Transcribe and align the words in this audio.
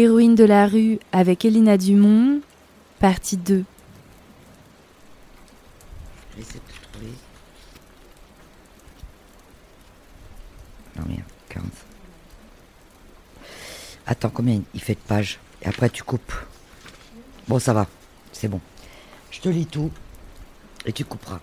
Héroïne 0.00 0.34
de 0.34 0.44
la 0.44 0.66
rue 0.66 0.98
avec 1.12 1.44
Elina 1.44 1.76
Dumont, 1.76 2.40
partie 3.00 3.36
2. 3.36 3.64
J'essaie 6.38 6.54
de 6.54 6.90
trouver. 6.90 7.12
Non, 10.96 11.02
merde, 11.06 11.22
15. 11.50 11.62
Attends, 14.06 14.30
combien 14.30 14.62
il 14.72 14.80
fait 14.80 14.94
de 14.94 15.00
pages 15.00 15.38
Et 15.60 15.66
après, 15.66 15.90
tu 15.90 16.02
coupes. 16.02 16.32
Bon, 17.46 17.58
ça 17.58 17.74
va, 17.74 17.86
c'est 18.32 18.48
bon. 18.48 18.62
Je 19.30 19.40
te 19.40 19.50
lis 19.50 19.66
tout 19.66 19.90
et 20.86 20.94
tu 20.94 21.04
couperas. 21.04 21.40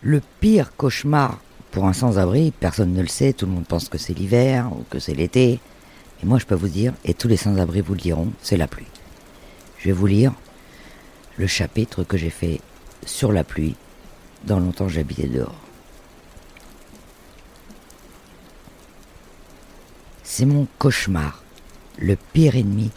Le 0.00 0.22
pire 0.40 0.74
cauchemar 0.76 1.38
pour 1.72 1.86
un 1.86 1.94
sans-abri, 1.94 2.52
personne 2.52 2.92
ne 2.92 3.00
le 3.00 3.08
sait, 3.08 3.32
tout 3.32 3.46
le 3.46 3.52
monde 3.52 3.66
pense 3.66 3.88
que 3.88 3.98
c'est 3.98 4.12
l'hiver 4.12 4.70
ou 4.72 4.84
que 4.90 4.98
c'est 4.98 5.14
l'été. 5.14 5.58
Et 6.22 6.26
moi, 6.26 6.38
je 6.38 6.44
peux 6.44 6.54
vous 6.54 6.68
dire, 6.68 6.92
et 7.04 7.14
tous 7.14 7.28
les 7.28 7.38
sans-abri 7.38 7.80
vous 7.80 7.94
le 7.94 8.00
diront, 8.00 8.30
c'est 8.42 8.58
la 8.58 8.68
pluie. 8.68 8.86
Je 9.78 9.86
vais 9.86 9.92
vous 9.92 10.06
lire 10.06 10.34
le 11.38 11.46
chapitre 11.46 12.04
que 12.04 12.18
j'ai 12.18 12.30
fait 12.30 12.60
sur 13.04 13.32
la 13.32 13.42
pluie 13.42 13.74
dans 14.44 14.60
longtemps 14.60 14.88
j'habitais 14.88 15.26
dehors. 15.26 15.58
C'est 20.22 20.46
mon 20.46 20.66
cauchemar, 20.78 21.42
le 21.98 22.16
pire 22.16 22.56
ennemi 22.56 22.90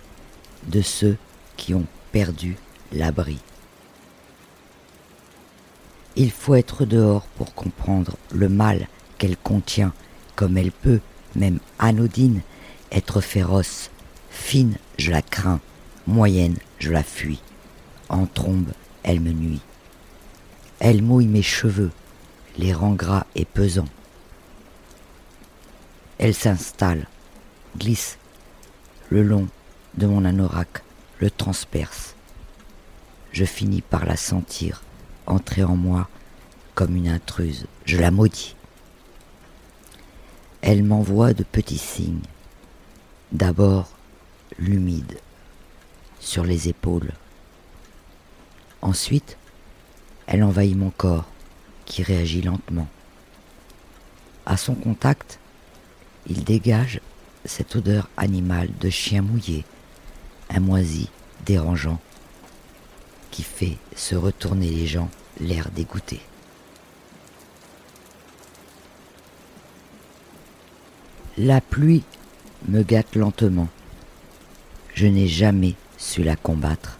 de 0.67 0.81
ceux 0.81 1.17
qui 1.55 1.73
ont 1.73 1.86
perdu 2.12 2.58
l'abri. 2.92 3.39
Il 6.18 6.32
faut 6.32 6.55
être 6.55 6.86
dehors 6.86 7.28
pour 7.36 7.54
comprendre 7.54 8.16
le 8.32 8.48
mal 8.48 8.88
qu'elle 9.18 9.36
contient, 9.36 9.94
comme 10.36 10.58
elle 10.58 10.72
peut, 10.72 11.02
même 11.36 11.59
anodine, 11.78 12.42
être 12.92 13.20
féroce. 13.20 13.92
Fine, 14.30 14.78
je 14.98 15.12
la 15.12 15.22
crains. 15.22 15.59
Moyenne, 16.08 16.58
je 16.80 16.92
la 16.92 17.04
fuis. 17.04 17.42
En 18.08 18.28
trombe, 18.28 18.72
elle 19.04 19.20
me 19.20 19.31
nuit. 19.31 19.59
Elle 20.80 21.02
mouille 21.02 21.28
mes 21.28 21.42
cheveux, 21.42 21.92
les 22.58 22.73
rend 22.73 22.94
gras 22.94 23.26
et 23.36 23.44
pesants. 23.44 23.89
Elle 26.17 26.34
s'installe, 26.34 27.08
glisse 27.78 28.17
le 29.09 29.22
long 29.22 29.48
de 29.95 30.08
mon 30.08 30.23
anorak, 30.23 30.84
le 31.20 31.30
transperce. 31.30 32.16
Je 33.34 33.44
finis 33.44 33.82
par 33.82 34.06
la 34.06 34.16
sentir 34.16 34.82
entrer 35.26 35.64
en 35.64 35.76
moi 35.76 36.08
comme 36.73 36.95
une 36.95 37.08
intruse. 37.08 37.66
Je 37.86 37.98
la 37.98 38.12
maudis. 38.12 38.56
Elle 40.62 40.84
m'envoie 40.84 41.34
de 41.34 41.44
petits 41.44 41.78
signes. 41.78 42.22
D'abord 43.32 43.90
l'humide 44.58 45.20
sur 46.20 46.44
les 46.44 46.70
épaules. 46.70 47.12
Ensuite, 48.82 49.38
elle 50.28 50.44
envahit 50.44 50.76
mon 50.76 50.90
corps 50.90 51.26
qui 51.86 52.04
réagit 52.04 52.42
lentement. 52.42 52.88
À 54.45 54.58
son 54.58 54.76
contact, 54.76 55.39
il 56.28 56.44
dégage 56.44 57.00
cette 57.45 57.76
odeur 57.76 58.10
animale 58.17 58.70
de 58.80 58.89
chien 58.89 59.22
mouillé, 59.22 59.64
un 60.50 60.60
moisi 60.60 61.10
dérangeant 61.45 62.00
qui 63.36 63.44
fait 63.44 63.75
se 63.97 64.16
retourner 64.16 64.69
les 64.69 64.88
gens 64.88 65.09
l'air 65.41 65.69
dégoûté. 65.75 66.22
La 71.38 71.59
pluie 71.59 72.03
me 72.69 72.81
gâte 72.81 73.17
lentement. 73.17 73.67
Je 74.94 75.08
n'ai 75.08 75.27
jamais 75.27 75.73
su 75.98 76.23
la 76.23 76.37
combattre. 76.37 76.98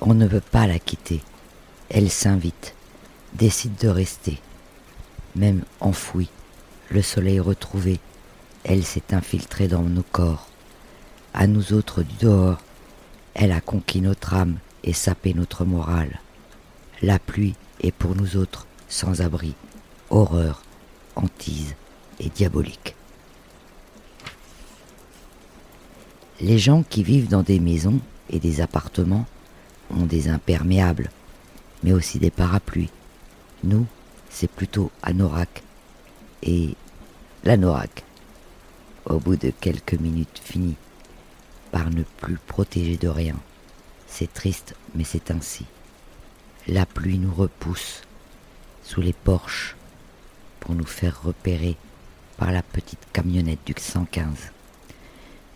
On 0.00 0.14
ne 0.14 0.24
veut 0.24 0.40
pas 0.40 0.68
la 0.68 0.78
quitter. 0.78 1.20
Elle 1.88 2.10
s'invite, 2.10 2.76
décide 3.32 3.74
de 3.78 3.88
rester. 3.88 4.40
Même 5.34 5.64
enfouie, 5.80 6.30
le 6.90 7.02
soleil 7.02 7.40
retrouvé, 7.40 7.98
elle 8.62 8.84
s'est 8.84 9.12
infiltrée 9.12 9.66
dans 9.66 9.82
nos 9.82 10.04
corps. 10.04 10.46
À 11.32 11.48
nous 11.48 11.72
autres 11.72 12.04
du 12.04 12.14
dehors, 12.20 12.60
elle 13.34 13.50
a 13.50 13.60
conquis 13.60 14.00
notre 14.00 14.34
âme 14.34 14.58
et 14.84 14.92
sapé 14.92 15.34
notre 15.34 15.64
morale. 15.64 16.20
La 17.02 17.18
pluie 17.18 17.54
est 17.80 17.90
pour 17.90 18.14
nous 18.14 18.36
autres 18.36 18.66
sans 18.88 19.22
abri, 19.22 19.54
horreur, 20.10 20.62
hantise 21.16 21.74
et 22.20 22.28
diabolique. 22.28 22.94
Les 26.40 26.58
gens 26.58 26.82
qui 26.82 27.02
vivent 27.02 27.28
dans 27.28 27.42
des 27.42 27.58
maisons 27.58 28.00
et 28.30 28.38
des 28.38 28.60
appartements 28.60 29.26
ont 29.90 30.06
des 30.06 30.28
imperméables, 30.28 31.10
mais 31.82 31.92
aussi 31.92 32.18
des 32.18 32.30
parapluies. 32.30 32.90
Nous, 33.64 33.86
c'est 34.30 34.50
plutôt 34.50 34.90
anorak 35.02 35.62
et 36.42 36.74
l'anorak, 37.44 38.04
au 39.06 39.18
bout 39.18 39.36
de 39.36 39.50
quelques 39.50 39.94
minutes 39.94 40.40
finies 40.42 40.76
par 41.70 41.90
ne 41.90 42.02
plus 42.20 42.38
protéger 42.46 42.96
de 42.96 43.08
rien. 43.08 43.36
C'est 44.16 44.32
triste, 44.32 44.76
mais 44.94 45.02
c'est 45.02 45.32
ainsi. 45.32 45.64
La 46.68 46.86
pluie 46.86 47.18
nous 47.18 47.34
repousse 47.34 48.02
sous 48.84 49.00
les 49.00 49.12
porches 49.12 49.74
pour 50.60 50.76
nous 50.76 50.86
faire 50.86 51.20
repérer 51.24 51.76
par 52.36 52.52
la 52.52 52.62
petite 52.62 53.04
camionnette 53.12 53.66
du 53.66 53.74
115, 53.76 54.52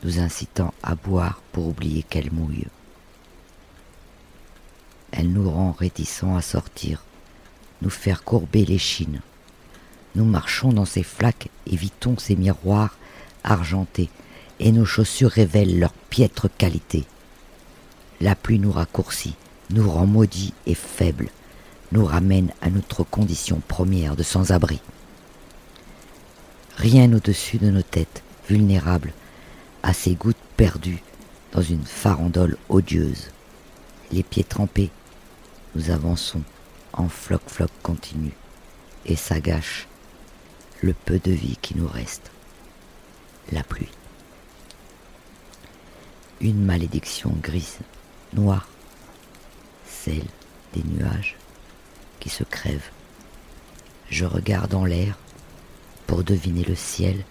nous 0.02 0.18
incitant 0.18 0.74
à 0.82 0.96
boire 0.96 1.40
pour 1.52 1.68
oublier 1.68 2.02
qu'elle 2.02 2.32
mouille. 2.32 2.66
Elle 5.12 5.32
nous 5.32 5.48
rend 5.48 5.70
réticents 5.70 6.34
à 6.34 6.42
sortir, 6.42 7.04
nous 7.80 7.90
faire 7.90 8.24
courber 8.24 8.64
les 8.64 8.78
chines. 8.78 9.20
Nous 10.16 10.24
marchons 10.24 10.72
dans 10.72 10.84
ces 10.84 11.04
flaques, 11.04 11.48
évitons 11.68 12.18
ces 12.18 12.34
miroirs 12.34 12.96
argentés, 13.44 14.10
et 14.58 14.72
nos 14.72 14.84
chaussures 14.84 15.30
révèlent 15.30 15.78
leur 15.78 15.92
piètre 15.92 16.48
qualité. 16.58 17.06
La 18.20 18.34
pluie 18.34 18.58
nous 18.58 18.72
raccourcit, 18.72 19.36
nous 19.70 19.88
rend 19.88 20.06
maudits 20.06 20.54
et 20.66 20.74
faibles, 20.74 21.30
nous 21.92 22.04
ramène 22.04 22.52
à 22.60 22.70
notre 22.70 23.04
condition 23.04 23.60
première 23.68 24.16
de 24.16 24.22
sans-abri. 24.22 24.80
Rien 26.76 27.12
au-dessus 27.12 27.58
de 27.58 27.70
nos 27.70 27.82
têtes, 27.82 28.22
vulnérables 28.48 29.12
à 29.82 29.92
ces 29.92 30.14
gouttes 30.14 30.36
perdues 30.56 31.02
dans 31.52 31.62
une 31.62 31.84
farandole 31.84 32.56
odieuse. 32.68 33.30
Les 34.10 34.22
pieds 34.22 34.44
trempés, 34.44 34.90
nous 35.74 35.90
avançons 35.90 36.42
en 36.92 37.08
floc-floc 37.08 37.70
continu 37.82 38.32
et 39.06 39.16
ça 39.16 39.40
gâche 39.40 39.86
le 40.82 40.92
peu 40.92 41.18
de 41.18 41.32
vie 41.32 41.56
qui 41.60 41.76
nous 41.76 41.88
reste. 41.88 42.30
La 43.52 43.62
pluie. 43.62 43.88
Une 46.40 46.64
malédiction 46.64 47.32
grise, 47.42 47.78
noire, 48.32 48.68
celle 49.86 50.26
des 50.74 50.82
nuages 50.84 51.36
qui 52.20 52.28
se 52.28 52.44
crèvent. 52.44 52.90
Je 54.10 54.24
regarde 54.24 54.74
en 54.74 54.84
l'air 54.84 55.18
pour 56.06 56.24
deviner 56.24 56.64
le 56.64 56.74
ciel 56.74 57.24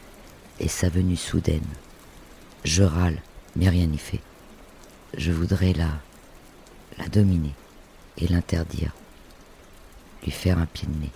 et 0.59 0.67
sa 0.67 0.89
venue 0.89 1.15
soudaine. 1.15 1.67
Je 2.63 2.83
râle, 2.83 3.21
mais 3.55 3.69
rien 3.69 3.87
n'y 3.87 3.97
fait. 3.97 4.21
Je 5.15 5.31
voudrais 5.31 5.73
la, 5.73 5.89
la 6.97 7.07
dominer 7.07 7.53
et 8.17 8.27
l'interdire, 8.27 8.93
lui 10.23 10.31
faire 10.31 10.57
un 10.57 10.65
pied 10.65 10.87
de 10.87 10.99
nez. 10.99 11.11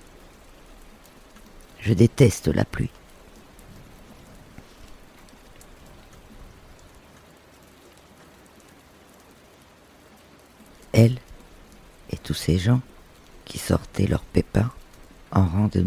Je 1.80 1.94
déteste 1.94 2.48
la 2.48 2.66
pluie. 2.66 2.92
Elle 10.94 11.18
et 12.12 12.18
ces 12.33 12.57
gens 12.57 12.81
qui 13.45 13.57
sortaient 13.57 14.07
leurs 14.07 14.24
pépins 14.24 14.72
en 15.31 15.45
rang 15.45 15.68
de 15.68 15.81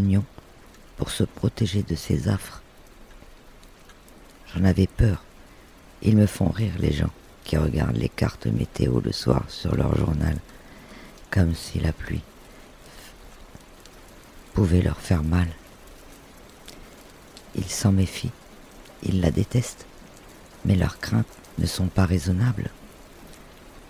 pour 0.96 1.11
se 1.11 1.25
protéger 1.25 1.82
de 1.82 1.94
ces 1.94 2.29
affres. 2.29 2.62
J'en 4.55 4.64
avais 4.64 4.87
peur. 4.87 5.25
Ils 6.02 6.17
me 6.17 6.26
font 6.26 6.49
rire 6.49 6.75
les 6.79 6.93
gens 6.93 7.11
qui 7.44 7.56
regardent 7.56 7.96
les 7.96 8.08
cartes 8.08 8.46
météo 8.46 9.00
le 9.00 9.12
soir 9.12 9.44
sur 9.49 9.75
leur 9.75 9.96
journal, 9.96 10.38
comme 11.31 11.55
si 11.55 11.81
la 11.81 11.93
pluie 11.93 12.23
pouvait 14.55 14.82
leur 14.82 15.00
faire 15.00 15.23
mal. 15.23 15.49
Ils 17.56 17.69
s'en 17.69 17.93
méfient, 17.93 18.32
ils 19.02 19.20
la 19.20 19.31
détestent, 19.31 19.87
mais 20.64 20.76
leurs 20.76 20.99
craintes 20.99 21.26
ne 21.58 21.67
sont 21.67 21.88
pas 21.88 22.06
raisonnables. 22.06 22.70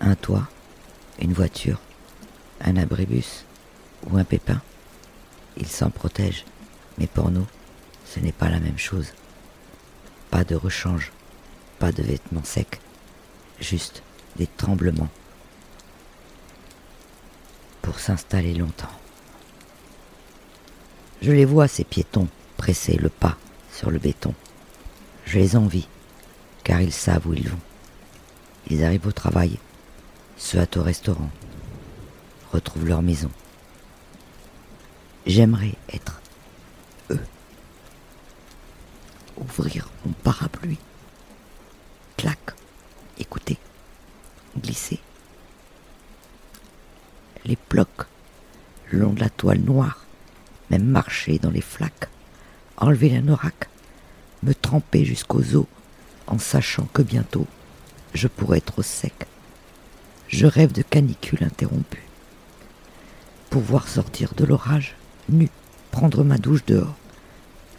Un 0.01 0.15
toit, 0.15 0.47
une 1.19 1.33
voiture, 1.33 1.79
un 2.61 2.77
abribus 2.77 3.45
ou 4.09 4.17
un 4.17 4.23
pépin, 4.23 4.61
ils 5.57 5.67
s'en 5.67 5.89
protègent, 5.89 6.45
mais 6.97 7.07
pour 7.07 7.31
nous, 7.31 7.45
ce 8.05 8.19
n'est 8.19 8.31
pas 8.31 8.49
la 8.49 8.59
même 8.59 8.77
chose. 8.77 9.13
Pas 10.31 10.43
de 10.43 10.55
rechange, 10.55 11.11
pas 11.79 11.91
de 11.91 12.03
vêtements 12.03 12.43
secs, 12.43 12.79
juste 13.59 14.03
des 14.37 14.47
tremblements 14.47 15.09
pour 17.81 17.99
s'installer 17.99 18.53
longtemps. 18.53 18.89
Je 21.21 21.31
les 21.31 21.45
vois, 21.45 21.67
ces 21.67 21.83
piétons, 21.83 22.27
presser 22.57 22.97
le 22.97 23.09
pas 23.09 23.37
sur 23.71 23.91
le 23.91 23.99
béton. 23.99 24.33
Je 25.25 25.39
les 25.39 25.55
envie, 25.55 25.87
car 26.63 26.81
ils 26.81 26.93
savent 26.93 27.27
où 27.27 27.33
ils 27.33 27.49
vont. 27.49 27.59
Ils 28.69 28.83
arrivent 28.83 29.07
au 29.07 29.11
travail, 29.11 29.57
se 30.37 30.57
hâtent 30.57 30.77
au 30.77 30.83
restaurant, 30.83 31.29
retrouvent 32.55 32.87
leur 32.87 33.01
maison. 33.01 33.29
J'aimerais 35.25 35.75
être 35.91 36.21
eux. 37.09 37.19
Ouvrir 39.37 39.89
mon 40.05 40.13
parapluie. 40.13 40.79
Clac. 42.15 42.39
Écouter. 43.19 43.57
Glisser. 44.57 45.01
Les 47.43 47.57
blocs 47.69 48.07
le 48.91 48.99
long 48.99 49.11
de 49.11 49.19
la 49.19 49.29
toile 49.29 49.59
noire. 49.59 50.05
Même 50.69 50.85
marcher 50.85 51.39
dans 51.39 51.51
les 51.51 51.61
flaques. 51.61 52.07
Enlever 52.77 53.09
la 53.09 53.21
norac. 53.21 53.67
Me 54.43 54.53
tremper 54.53 55.03
jusqu'aux 55.03 55.55
os 55.55 55.67
en 56.27 56.39
sachant 56.39 56.87
que 56.93 57.01
bientôt 57.01 57.47
je 58.13 58.29
pourrais 58.29 58.59
être 58.59 58.79
au 58.79 58.83
sec. 58.83 59.27
Je 60.29 60.45
rêve 60.45 60.71
de 60.71 60.83
canicule 60.83 61.43
interrompue. 61.43 62.04
Pouvoir 63.49 63.87
sortir 63.87 64.33
de 64.35 64.45
l'orage 64.45 64.95
nu, 65.29 65.49
prendre 65.91 66.23
ma 66.23 66.37
douche 66.37 66.65
dehors, 66.65 66.95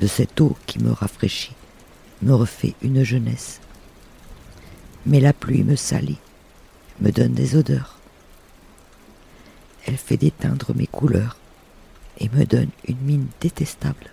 de 0.01 0.07
cette 0.07 0.41
eau 0.41 0.57
qui 0.67 0.79
me 0.79 0.91
rafraîchit, 0.91 1.55
me 2.23 2.35
refait 2.35 2.75
une 2.83 3.03
jeunesse. 3.03 3.61
Mais 5.05 5.21
la 5.21 5.33
pluie 5.33 5.65
me 5.65 5.77
salit, 5.77 6.19
me 7.01 7.11
donne 7.11 7.35
des 7.35 7.57
odeurs. 7.57 7.99
Elle 9.87 9.97
fait 9.97 10.17
déteindre 10.17 10.75
mes 10.75 10.87
couleurs 10.87 11.37
et 12.19 12.29
me 12.31 12.45
donne 12.45 12.71
une 12.89 12.99
mine 12.99 13.27
détestable. 13.41 14.11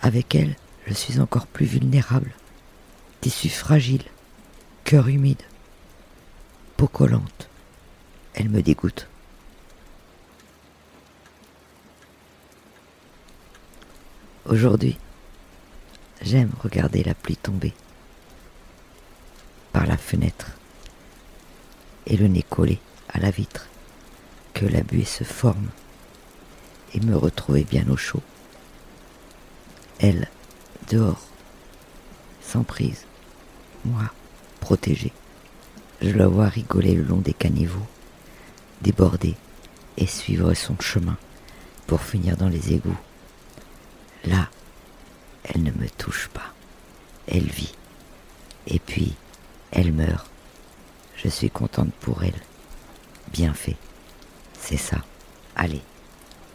Avec 0.00 0.34
elle, 0.34 0.56
je 0.86 0.94
suis 0.94 1.20
encore 1.20 1.46
plus 1.46 1.66
vulnérable. 1.66 2.32
Tissu 3.20 3.48
fragile, 3.48 4.04
cœur 4.84 5.08
humide, 5.08 5.42
peau 6.76 6.88
collante. 6.88 7.48
Elle 8.34 8.48
me 8.48 8.62
dégoûte. 8.62 9.08
Aujourd'hui, 14.46 14.98
j'aime 16.20 16.50
regarder 16.60 17.04
la 17.04 17.14
pluie 17.14 17.36
tomber 17.36 17.72
par 19.72 19.86
la 19.86 19.96
fenêtre 19.96 20.50
et 22.06 22.16
le 22.16 22.26
nez 22.26 22.42
collé 22.42 22.80
à 23.08 23.20
la 23.20 23.30
vitre, 23.30 23.68
que 24.52 24.66
la 24.66 24.82
buée 24.82 25.04
se 25.04 25.22
forme 25.22 25.68
et 26.92 26.98
me 26.98 27.14
retrouver 27.14 27.62
bien 27.62 27.88
au 27.88 27.96
chaud. 27.96 28.22
Elle, 30.00 30.28
dehors, 30.90 31.22
sans 32.42 32.64
prise, 32.64 33.06
moi, 33.84 34.10
protégé. 34.58 35.12
Je 36.00 36.10
la 36.10 36.26
vois 36.26 36.48
rigoler 36.48 36.96
le 36.96 37.04
long 37.04 37.18
des 37.18 37.32
caniveaux, 37.32 37.86
déborder 38.80 39.36
et 39.98 40.06
suivre 40.06 40.52
son 40.54 40.76
chemin 40.80 41.16
pour 41.86 42.02
finir 42.02 42.36
dans 42.36 42.48
les 42.48 42.72
égouts. 42.72 42.98
Là, 44.24 44.48
elle 45.44 45.62
ne 45.62 45.72
me 45.72 45.88
touche 45.88 46.28
pas. 46.28 46.52
Elle 47.26 47.46
vit. 47.46 47.74
Et 48.66 48.78
puis, 48.78 49.14
elle 49.70 49.92
meurt. 49.92 50.30
Je 51.16 51.28
suis 51.28 51.50
contente 51.50 51.92
pour 52.00 52.22
elle. 52.22 52.40
Bien 53.32 53.52
fait. 53.54 53.76
C'est 54.58 54.76
ça. 54.76 54.98
Allez, 55.56 55.82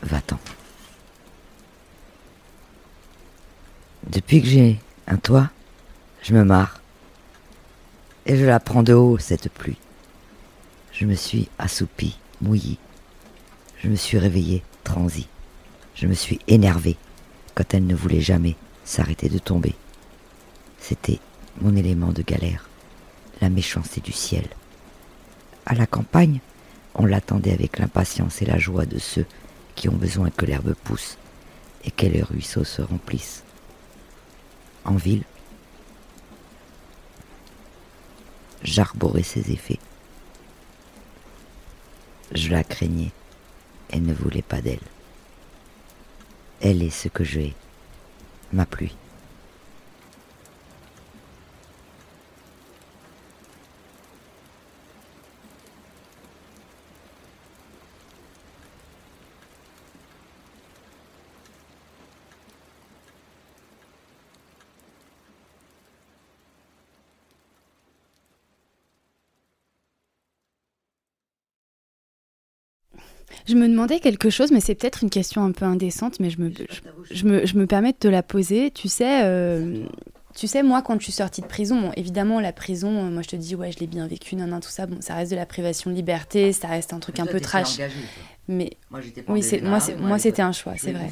va-t'en. 0.02 0.40
Depuis 4.08 4.42
que 4.42 4.48
j'ai 4.48 4.80
un 5.08 5.18
toit, 5.18 5.50
je 6.22 6.34
me 6.34 6.44
marre. 6.44 6.80
Et 8.26 8.38
je 8.38 8.46
la 8.46 8.60
prends 8.60 8.84
de 8.84 8.94
haut, 8.94 9.18
cette 9.18 9.50
pluie. 9.50 9.78
Je 10.92 11.06
me 11.06 11.16
suis 11.16 11.50
assoupi, 11.60 12.18
mouillé. 12.42 12.78
Je 13.78 13.90
me 13.90 13.96
suis 13.96 14.18
réveillé, 14.18 14.64
transi. 14.84 15.28
Je 15.96 16.08
me 16.08 16.14
suis 16.14 16.40
énervé 16.48 16.98
quand 17.58 17.74
elle 17.74 17.88
ne 17.88 17.96
voulait 17.96 18.22
jamais 18.22 18.56
s'arrêter 18.86 19.30
de 19.30 19.40
tomber. 19.40 19.74
C'était 20.80 21.20
mon 21.60 21.76
élément 21.76 22.12
de 22.12 22.22
galère, 22.22 22.70
la 23.42 23.50
méchanceté 23.50 24.00
du 24.00 24.12
ciel. 24.12 24.46
À 25.66 25.74
la 25.74 25.88
campagne, 25.88 26.40
on 26.94 27.08
l'attendait 27.08 27.54
avec 27.54 27.80
l'impatience 27.80 28.44
et 28.44 28.46
la 28.46 28.60
joie 28.60 28.86
de 28.86 29.00
ceux 29.00 29.26
qui 29.74 29.90
ont 29.90 29.96
besoin 29.96 30.30
que 30.30 30.46
l'herbe 30.46 30.76
pousse 30.84 31.18
et 31.84 31.90
que 31.90 32.06
les 32.06 32.22
ruisseaux 32.22 32.64
se 32.64 32.84
remplissent. 32.84 33.44
En 34.86 34.96
ville, 34.96 35.24
j'arborais 38.62 39.24
ses 39.24 39.52
effets. 39.52 39.80
Je 42.36 42.50
la 42.50 42.64
craignais, 42.64 43.12
elle 43.90 44.04
ne 44.04 44.14
voulait 44.14 44.44
pas 44.44 44.62
d'elle. 44.62 44.78
Elle 46.62 46.82
est 46.82 46.90
ce 46.90 47.08
que 47.08 47.24
je 47.24 47.40
hais, 47.40 47.54
ma 48.52 48.66
pluie. 48.66 48.96
Je 73.48 73.56
me 73.56 73.68
demandais 73.68 74.00
quelque 74.00 74.30
chose, 74.30 74.52
mais 74.52 74.60
c'est 74.60 74.76
peut-être 74.76 75.04
une 75.04 75.10
question 75.10 75.44
un 75.44 75.52
peu 75.52 75.66
indécente, 75.66 76.20
mais 76.20 76.30
je 76.30 76.40
me, 76.40 76.52
je, 77.12 77.26
me, 77.26 77.46
je 77.46 77.58
me, 77.58 77.66
permets 77.66 77.92
de 77.92 77.98
te 77.98 78.08
la 78.08 78.24
poser. 78.24 78.72
Tu 78.72 78.88
sais, 78.88 79.24
euh, 79.24 79.86
tu 80.36 80.48
sais, 80.48 80.64
moi, 80.64 80.82
quand 80.82 80.98
je 81.00 81.04
suis 81.04 81.12
sortie 81.12 81.42
de 81.42 81.48
prison, 81.48 81.82
bon, 81.82 81.92
évidemment, 81.96 82.40
la 82.40 82.54
prison, 82.54 82.90
euh, 82.90 83.10
moi, 83.10 83.22
je 83.24 83.30
te 83.30 83.36
dis, 83.36 83.56
ouais, 83.56 83.72
je 83.72 83.80
l'ai 83.80 83.88
bien 83.88 84.08
vécu, 84.08 84.36
nan, 84.36 84.50
nan, 84.50 84.60
tout 84.60 84.70
ça. 84.70 84.86
Bon, 84.86 84.98
ça 85.02 85.16
reste 85.16 85.32
de 85.32 85.36
la 85.36 85.46
privation 85.46 85.90
de 85.90 85.96
liberté, 85.96 86.54
ça 86.54 86.68
reste 86.68 86.94
un 86.94 87.00
truc 87.00 87.20
un 87.20 87.26
peu 87.26 87.40
trash. 87.40 87.80
mais 88.48 88.72
moi, 88.92 89.02
oui, 89.30 89.44
c'est 89.44 89.62
moi, 89.62 89.80
c'est 89.80 89.96
moi, 89.98 90.20
c'était 90.20 90.42
un 90.42 90.52
choix, 90.52 90.74
c'est 90.78 90.92
vrai. 90.92 91.12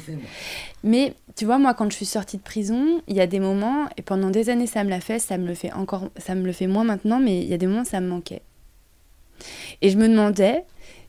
mais 0.84 1.12
tu 1.34 1.44
vois, 1.44 1.58
moi, 1.58 1.74
quand 1.74 1.90
je 1.90 1.96
suis 1.96 2.06
sortie 2.06 2.38
de 2.38 2.42
prison, 2.42 3.02
il 3.08 3.16
y 3.16 3.20
a 3.20 3.26
des 3.26 3.40
moments, 3.40 3.86
et 3.96 4.02
pendant 4.02 4.30
des 4.30 4.48
années, 4.48 4.66
ça 4.66 4.84
me 4.84 4.90
l'a 4.90 5.00
fait, 5.00 5.18
ça 5.18 5.38
me 5.38 5.46
le 5.46 5.54
fait 5.54 5.72
encore, 5.72 6.08
ça 6.16 6.34
me 6.34 6.46
le 6.46 6.52
fait 6.52 6.66
moins 6.66 6.84
maintenant, 6.84 7.18
mais 7.18 7.42
il 7.42 7.48
y 7.48 7.54
a 7.54 7.58
des 7.58 7.66
moments, 7.66 7.84
ça 7.84 8.00
me 8.00 8.08
manquait. 8.08 8.42
Et 9.82 9.90
je 9.90 9.98
me 9.98 10.08
demandais 10.08 10.64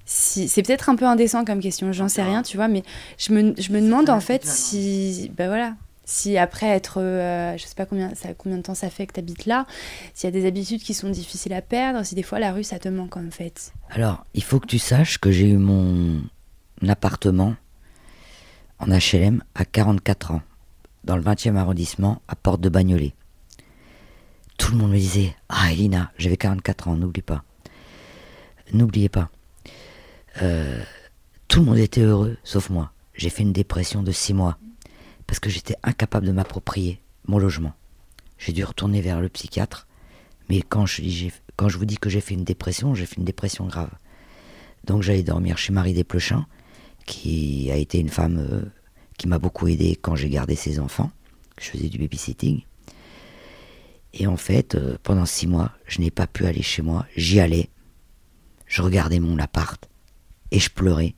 c'est 0.10 0.64
peut-être 0.64 0.90
un 0.90 0.96
peu 0.96 1.06
indécent 1.06 1.44
comme 1.44 1.60
question, 1.60 1.92
j'en 1.92 2.08
sais 2.08 2.24
rien, 2.24 2.42
tu 2.42 2.56
vois, 2.56 2.70
mais 2.70 2.84
je 3.18 3.34
me, 3.34 3.54
je 3.60 3.74
me 3.74 3.82
demande 3.82 4.10
en 4.10 4.22
fait 4.22 4.46
si, 4.46 5.30
ben 5.36 5.48
voilà, 5.48 5.76
si 6.06 6.38
après 6.38 6.68
être, 6.68 7.02
euh, 7.02 7.58
je 7.58 7.66
sais 7.66 7.76
pas 7.76 7.86
combien, 7.86 8.16
ça, 8.16 8.30
combien 8.34 8.58
de 8.58 8.64
temps 8.64 8.74
ça 8.74 8.90
fait 8.90 9.06
que 9.06 9.14
tu 9.14 9.20
habites 9.20 9.46
là, 9.46 9.68
s'il 10.14 10.28
y 10.28 10.30
a 10.30 10.32
des 10.32 10.48
habitudes 10.48 10.82
qui 10.82 10.94
sont 10.94 11.10
difficiles 11.10 11.52
à 11.52 11.62
perdre, 11.62 12.06
si 12.06 12.16
des 12.16 12.24
fois 12.24 12.40
la 12.40 12.54
rue 12.54 12.64
ça 12.64 12.80
te 12.80 12.88
manque 12.88 13.18
en 13.18 13.30
fait. 13.30 13.74
Alors, 13.90 14.26
il 14.34 14.44
faut 14.44 14.62
que 14.62 14.68
tu 14.68 14.80
saches 14.80 15.18
que 15.18 15.30
j'ai 15.30 15.50
eu 15.50 15.58
mon 15.58 16.22
appartement 16.88 17.56
en 18.80 18.88
HLM 18.88 19.44
à 19.56 19.66
44 19.66 20.32
ans, 20.32 20.42
dans 21.04 21.18
le 21.18 21.22
20e 21.22 21.58
arrondissement, 21.58 22.22
à 22.30 22.36
Porte 22.38 22.62
de 22.62 22.70
Bagnolet. 22.70 23.14
Tout 24.58 24.72
le 24.72 24.78
monde 24.78 24.92
me 24.92 24.98
disait 24.98 25.36
Ah, 25.50 25.74
Elina, 25.74 26.12
j'avais 26.18 26.38
44 26.38 26.88
ans, 26.88 26.96
n'oublie 26.96 27.22
pas. 27.22 27.44
N'oubliez 28.72 29.10
pas. 29.10 29.30
Euh, 30.42 30.84
tout 31.48 31.60
le 31.60 31.66
monde 31.66 31.78
était 31.78 32.02
heureux, 32.02 32.38
sauf 32.44 32.70
moi. 32.70 32.92
J'ai 33.14 33.30
fait 33.30 33.44
une 33.44 33.54
dépression 33.54 34.04
de 34.04 34.12
six 34.12 34.34
mois 34.34 34.58
parce 35.26 35.40
que 35.40 35.50
j'étais 35.50 35.76
incapable 35.84 36.28
de 36.28 36.32
m'approprier 36.32 37.02
mon 37.28 37.40
logement. 37.40 37.74
J'ai 38.38 38.54
dû 38.54 38.64
retourner 38.64 39.02
vers 39.02 39.20
le 39.20 39.30
psychiatre, 39.30 39.88
mais 40.50 40.62
quand 40.62 40.86
je, 40.86 41.02
vous 41.60 41.86
dis 41.86 41.98
que 41.98 42.10
j'ai 42.10 42.22
fait 42.22 42.36
une 42.36 42.44
dépression, 42.44 42.94
j'ai 42.94 43.06
fait 43.06 43.18
une 43.18 43.26
dépression 43.26 43.66
grave. 43.66 43.90
Donc 44.86 45.02
j'allais 45.02 45.24
dormir 45.24 45.58
chez 45.58 45.74
Marie 45.74 45.94
Desplechin, 45.94 46.46
qui 47.06 47.72
a 47.72 47.76
été 47.76 48.00
une 48.00 48.10
femme 48.10 48.38
euh, 48.38 48.62
qui 49.18 49.28
m'a 49.28 49.40
beaucoup 49.40 49.68
aidé 49.68 49.98
quand 50.00 50.16
j'ai 50.16 50.30
gardé 50.30 50.56
ses 50.56 50.80
enfants. 50.80 51.12
Je 51.60 51.70
faisais 51.70 51.90
du 51.90 51.98
babysitting. 51.98 52.62
Et 54.14 54.28
en 54.28 54.38
fait, 54.38 54.76
euh, 54.76 54.98
pendant 55.02 55.26
six 55.26 55.48
mois, 55.48 55.72
je 55.88 56.00
n'ai 56.00 56.12
pas 56.12 56.28
pu 56.28 56.46
aller 56.46 56.62
chez 56.62 56.84
moi. 56.84 57.06
J'y 57.16 57.40
allais. 57.40 57.70
Je 58.68 58.82
regardais 58.82 59.20
mon 59.20 59.40
appart 59.40 59.90
et 60.52 60.60
je 60.60 60.70
pleurais. 60.70 61.16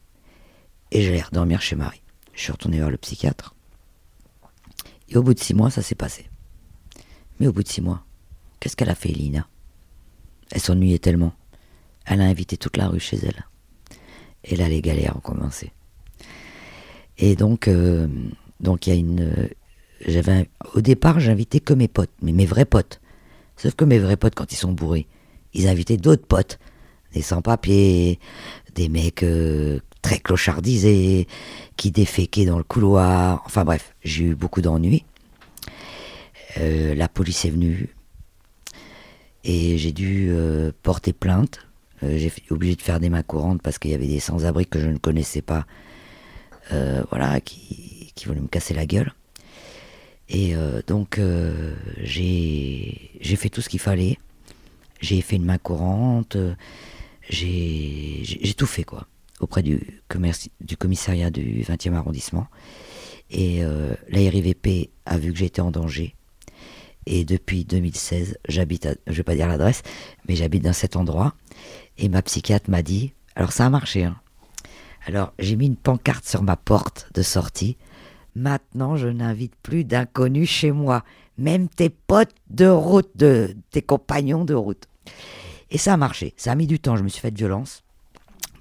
Et 0.92 1.02
j'allais 1.02 1.22
redormir 1.22 1.62
chez 1.62 1.76
Marie. 1.76 2.02
Je 2.34 2.42
suis 2.42 2.52
retourné 2.52 2.78
voir 2.78 2.90
le 2.90 2.98
psychiatre. 2.98 3.56
Et 5.10 5.18
au 5.18 5.24
bout 5.24 5.34
de 5.34 5.40
six 5.40 5.54
mois, 5.54 5.70
ça 5.70 5.82
s'est 5.82 5.96
passé. 5.96 6.30
Mais 7.40 7.48
au 7.48 7.54
bout 7.54 7.64
de 7.64 7.68
six 7.68 7.82
mois, 7.82 8.04
qu'est-ce 8.60 8.76
qu'elle 8.76 8.90
a 8.90 8.96
fait, 8.96 9.10
Lina 9.10 9.48
Elle 10.52 10.62
s'ennuyait 10.62 11.00
tellement. 11.00 11.34
Elle 12.06 12.22
a 12.22 12.26
invité 12.26 12.58
toute 12.58 12.78
la 12.78 12.88
rue 12.88 13.00
chez 13.00 13.18
elle. 13.18 13.46
Et 14.44 14.56
là, 14.56 14.68
les 14.70 14.82
galères 14.82 15.18
ont 15.18 15.22
commencé. 15.22 15.72
Et 17.18 17.36
donc, 17.36 17.68
euh, 17.68 18.08
donc 18.60 18.88
il 18.88 18.90
y 18.92 18.94
a 18.94 19.00
une. 19.00 19.50
J'avais 20.06 20.50
au 20.74 20.82
départ, 20.82 21.20
j'invitais 21.20 21.60
que 21.60 21.74
mes 21.74 21.90
potes, 21.90 22.14
mais 22.22 22.32
mes 22.32 22.46
vrais 22.46 22.66
potes. 22.66 23.02
Sauf 23.58 23.76
que 23.76 23.84
mes 23.84 24.00
vrais 24.00 24.16
potes, 24.16 24.36
quand 24.36 24.52
ils 24.54 24.58
sont 24.58 24.72
bourrés, 24.72 25.08
ils 25.54 25.68
invitaient 25.68 25.98
d'autres 25.98 26.26
potes, 26.26 26.60
des 27.14 27.22
sans-papiers, 27.22 28.20
des 28.76 28.90
mecs 28.90 29.24
euh, 29.24 29.80
très 30.02 30.20
clochardisés, 30.20 31.28
qui 31.78 31.92
déféquaient 31.92 32.46
dans 32.46 32.58
le 32.58 32.64
couloir. 32.64 33.42
Enfin 33.46 33.64
bref, 33.66 33.96
j'ai 34.04 34.26
eu 34.26 34.36
beaucoup 34.36 34.62
d'ennuis. 34.62 35.06
Euh, 36.58 36.96
la 36.96 37.08
police 37.08 37.46
est 37.46 37.52
venue 37.52 37.90
et 39.44 39.78
j'ai 39.78 39.92
dû 39.92 40.34
porter 40.84 41.14
plainte. 41.14 41.66
j'ai 42.02 42.26
été 42.26 42.44
obligé 42.50 42.76
de 42.76 42.82
faire 42.82 43.00
des 43.00 43.10
mains 43.10 43.24
courantes 43.24 43.62
parce 43.62 43.80
qu'il 43.80 43.92
y 43.92 43.94
avait 43.94 44.08
des 44.08 44.20
sans-abri 44.20 44.66
que 44.66 44.80
je 44.80 44.88
ne 44.88 44.98
connaissais 44.98 45.42
pas 45.42 45.66
euh, 46.72 47.04
voilà, 47.10 47.40
qui, 47.42 48.14
voulait 48.26 48.42
me 48.42 48.48
casser 48.48 48.74
la 48.74 48.86
gueule. 48.86 49.14
Et 50.28 50.56
euh, 50.56 50.82
donc 50.86 51.18
euh, 51.18 51.74
j'ai 52.04 53.12
fait 53.24 53.50
tout 53.50 53.62
ce 53.62 53.70
qu'il 53.70 53.80
fallait. 53.80 54.18
J'ai 55.00 55.22
fait 55.22 55.38
une 55.38 55.46
main 55.46 55.58
courante, 55.58 56.38
j'ai 57.30 58.54
tout 58.58 58.66
fait 58.66 58.84
quoi, 58.84 59.08
auprès 59.40 59.64
du, 59.64 60.02
commissariat 60.78 61.30
du 61.30 61.62
20e 61.62 61.94
arrondissement. 61.94 62.48
Et 63.32 63.64
euh, 63.64 63.94
la 64.10 64.20
RIVP 64.20 64.90
a 65.06 65.18
vu 65.18 65.32
que 65.32 65.38
j'étais 65.38 65.62
en 65.62 65.72
danger. 65.72 66.16
Et 67.06 67.26
depuis 67.26 67.64
2016, 67.64 68.38
j'habite, 68.48 68.88
je 69.08 69.14
vais 69.14 69.24
pas 69.24 69.36
dire 69.36 69.48
l'adresse, 69.48 69.84
mais 70.28 70.36
j'habite 70.36 70.64
dans 70.64 70.74
cet 70.74 70.96
endroit. 70.96 71.36
Et 71.98 72.10
ma 72.10 72.22
psychiatre 72.22 72.70
m'a 72.70 72.82
dit, 72.82 73.14
alors 73.36 73.52
ça 73.52 73.66
a 73.66 73.70
marché, 73.70 74.04
hein, 74.04 74.18
alors 75.06 75.34
j'ai 75.40 75.56
mis 75.56 75.68
une 75.68 75.76
pancarte 75.76 76.28
sur 76.28 76.44
ma 76.44 76.56
porte 76.56 77.10
de 77.14 77.22
sortie. 77.22 77.78
Maintenant, 78.36 78.96
je 78.96 79.08
n'invite 79.08 79.56
plus 79.64 79.84
d'inconnus 79.84 80.50
chez 80.50 80.72
moi, 80.72 81.04
même 81.38 81.68
tes 81.68 81.90
potes 81.90 82.36
de 82.50 82.68
route, 82.68 83.10
de, 83.16 83.56
tes 83.72 83.82
compagnons 83.82 84.46
de 84.46 84.54
route. 84.54 84.88
Et 85.72 85.78
ça 85.78 85.94
a 85.94 85.98
marché. 85.98 86.34
Ça 86.38 86.52
a 86.52 86.56
mis 86.56 86.68
du 86.68 86.80
temps. 86.80 86.96
Je 86.96 87.04
me 87.04 87.10
suis 87.10 87.22
fait 87.22 87.32
de 87.32 87.38
violence. 87.38 87.84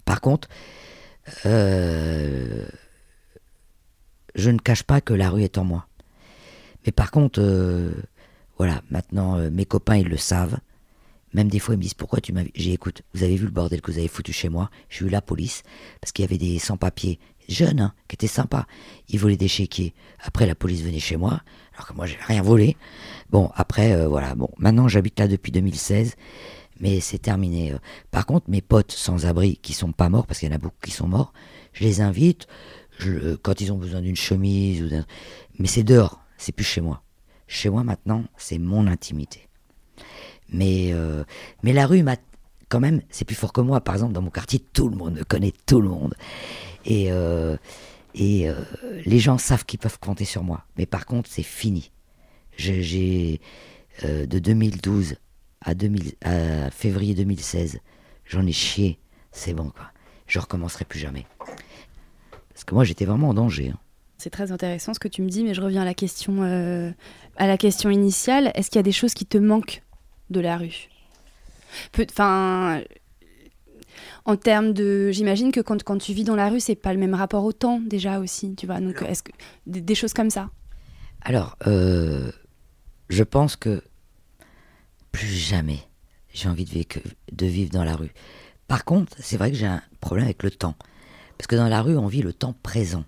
Par 0.05 0.21
contre, 0.21 0.49
euh, 1.47 2.67
je 4.35 4.51
ne 4.51 4.59
cache 4.59 4.83
pas 4.83 5.01
que 5.01 5.15
la 5.15 5.31
rue 5.31 5.43
est 5.43 5.59
en 5.59 5.65
moi. 5.65 5.87
Mais 6.87 6.93
par 6.93 7.11
contre, 7.11 7.41
euh, 7.43 7.93
voilà, 8.57 8.83
maintenant 8.91 9.37
euh, 9.37 9.51
mes 9.51 9.65
copains 9.65 9.97
ils 9.97 10.09
le 10.09 10.17
savent. 10.17 10.59
Même 11.35 11.49
des 11.49 11.59
fois, 11.59 11.75
ils 11.75 11.77
me 11.77 11.83
disent 11.83 11.95
pourquoi 11.95 12.23
tu 12.23 12.33
m'as. 12.33 12.45
J'ai 12.55 12.73
écoute, 12.73 13.03
vous 13.13 13.23
avez 13.23 13.37
vu 13.37 13.45
le 13.45 13.51
bordel 13.51 13.83
que 13.83 13.93
vous 13.93 13.99
avez 13.99 14.09
foutu 14.09 14.33
chez 14.33 14.49
moi? 14.49 14.71
J'ai 14.89 15.05
eu 15.05 15.11
la 15.11 15.21
police 15.21 15.63
parce 16.01 16.11
qu'il 16.11 16.23
y 16.25 16.29
avait 16.29 16.39
des 16.39 16.59
sans-papiers 16.59 17.19
jeunes 17.51 17.81
hein, 17.81 17.93
qui 18.09 18.15
étaient 18.15 18.27
sympas. 18.27 18.67
Ils 19.11 19.19
volaient 19.21 19.37
des 19.37 19.47
chéquiers. 19.47 19.93
Après, 20.21 20.47
la 20.47 20.55
police 20.55 20.81
venait 20.83 21.01
chez 21.01 21.19
moi, 21.19 21.43
alors 21.75 21.87
que 21.87 21.93
moi, 21.93 22.07
j'ai 22.07 22.17
rien 22.27 22.41
volé. 22.41 22.79
Bon, 23.29 23.51
après, 23.57 24.07
voilà. 24.07 24.35
Bon, 24.35 24.49
maintenant, 24.57 24.89
j'habite 24.89 25.21
là 25.21 25.29
depuis 25.29 25.53
2016, 25.53 26.17
mais 26.81 27.01
c'est 27.01 27.19
terminé. 27.19 27.73
Euh. 27.73 27.79
Par 28.11 28.27
contre, 28.27 28.49
mes 28.51 28.61
potes 28.61 28.93
sans-abri 28.93 29.57
qui 29.59 29.73
sont 29.73 29.93
pas 29.93 30.09
morts, 30.09 30.27
parce 30.27 30.41
qu'il 30.41 30.49
y 30.49 30.53
en 30.53 30.55
a 30.55 30.59
beaucoup 30.59 30.77
qui 30.83 30.91
sont 30.91 31.09
morts, 31.09 31.33
je 31.73 31.85
les 31.85 32.01
invite 32.01 32.47
je, 32.99 33.37
quand 33.37 33.61
ils 33.61 33.73
ont 33.73 33.79
besoin 33.79 34.01
d'une 34.01 34.17
chemise 34.17 34.83
ou. 34.83 34.89
Mais 35.59 35.69
c'est 35.69 35.83
dehors, 35.83 36.21
c'est 36.37 36.53
plus 36.53 36.65
chez 36.65 36.81
moi. 36.81 37.03
Chez 37.47 37.71
moi, 37.71 37.83
maintenant, 37.83 38.25
c'est 38.37 38.59
mon 38.59 38.87
intimité. 38.87 39.49
Mais, 40.51 40.91
euh, 40.93 41.25
mais 41.63 41.73
la 41.73 41.87
rue 41.87 42.05
quand 42.69 42.81
même, 42.81 43.03
c'est 43.11 43.25
plus 43.25 43.35
fort 43.35 43.53
que 43.53 43.61
moi. 43.61 43.81
Par 43.81 43.95
exemple, 43.95 44.13
dans 44.13 44.23
mon 44.23 44.31
quartier, 44.31 44.61
tout 44.61 44.89
le 44.89 44.97
monde 44.97 45.15
me 45.15 45.25
connaît, 45.25 45.53
tout 45.67 45.81
le 45.81 45.89
monde. 45.89 46.15
Et, 46.85 47.11
euh, 47.11 47.57
et 48.15 48.49
euh, 48.49 48.55
les 49.07 49.19
gens 49.19 49.39
savent 49.39 49.65
qu'ils 49.65 49.79
peuvent 49.79 49.99
compter 49.99 50.25
sur 50.25 50.43
moi. 50.43 50.65
Mais 50.77 50.87
par 50.87 51.07
contre, 51.07 51.31
c'est 51.31 51.43
fini. 51.43 51.91
J'ai 52.57 53.41
de 54.03 54.39
2012 54.39 55.17
à, 55.69 55.75
2000, 55.75 56.15
à 56.25 56.71
février 56.71 57.15
2016, 57.15 57.81
j'en 58.25 58.47
ai 58.47 58.53
chié. 58.53 58.99
C'est 59.33 59.53
bon, 59.53 59.71
quoi. 59.71 59.91
Je 60.27 60.39
recommencerai 60.39 60.85
plus 60.85 60.99
jamais. 60.99 61.27
Parce 62.49 62.65
que 62.65 62.75
moi, 62.75 62.85
j'étais 62.85 63.05
vraiment 63.05 63.29
en 63.29 63.35
danger. 63.35 63.71
Hein. 63.71 63.79
C'est 64.17 64.31
très 64.31 64.51
intéressant 64.51 64.95
ce 64.95 64.99
que 64.99 65.09
tu 65.09 65.23
me 65.23 65.29
dis, 65.29 65.45
mais 65.45 65.55
je 65.55 65.61
reviens 65.61 65.83
à 65.83 65.85
la 65.85 65.95
question, 65.95 66.43
à 66.43 67.47
la 67.47 67.57
question 67.57 67.91
initiale. 67.91 68.51
Est-ce 68.55 68.71
qu'il 68.71 68.79
y 68.79 68.81
a 68.81 68.83
des 68.83 68.93
choses 68.93 69.15
qui 69.15 69.27
te 69.27 69.39
manquent 69.39 69.83
de 70.31 70.41
la 70.41 70.57
rue? 70.57 70.89
Enfin, 72.01 72.83
en 74.25 74.37
termes 74.37 74.73
de, 74.73 75.11
j'imagine 75.11 75.53
que 75.53 75.61
quand, 75.61 75.83
quand, 75.85 75.99
tu 75.99 76.13
vis 76.13 76.25
dans 76.25 76.35
la 76.35 76.49
rue, 76.49 76.61
c'est 76.61 76.75
pas 76.75 76.93
le 76.93 76.99
même 76.99 77.15
rapport 77.15 77.45
au 77.45 77.53
temps 77.53 77.81
déjà 77.81 78.19
aussi, 78.19 78.55
tu 78.57 78.67
vois. 78.67 78.81
Donc, 78.81 79.03
est-ce 79.03 79.23
que 79.23 79.33
des, 79.67 79.95
choses 79.95 80.15
comme 80.15 80.31
ça? 80.31 80.51
Alors, 81.21 81.57
euh, 81.67 82.33
je 83.09 83.23
pense 83.23 83.55
que 83.55 83.83
jamais 85.27 85.81
j'ai 86.33 86.49
envie 86.49 86.65
de 86.65 86.71
vivre, 86.71 86.87
de 87.33 87.47
vivre 87.47 87.71
dans 87.71 87.85
la 87.85 87.97
rue. 87.97 88.13
Par 88.69 88.85
contre, 88.85 89.17
c'est 89.19 89.37
vrai 89.37 89.51
que 89.51 89.57
j'ai 89.57 89.67
un 89.67 89.83
problème 90.01 90.27
avec 90.27 90.43
le 90.43 90.51
temps, 90.51 90.75
parce 91.37 91.47
que 91.47 91.57
dans 91.57 91.69
la 91.69 91.83
rue, 91.83 91.97
on 91.97 92.07
vit 92.07 92.23
le 92.23 92.33
temps 92.33 92.55
présent. 92.63 93.05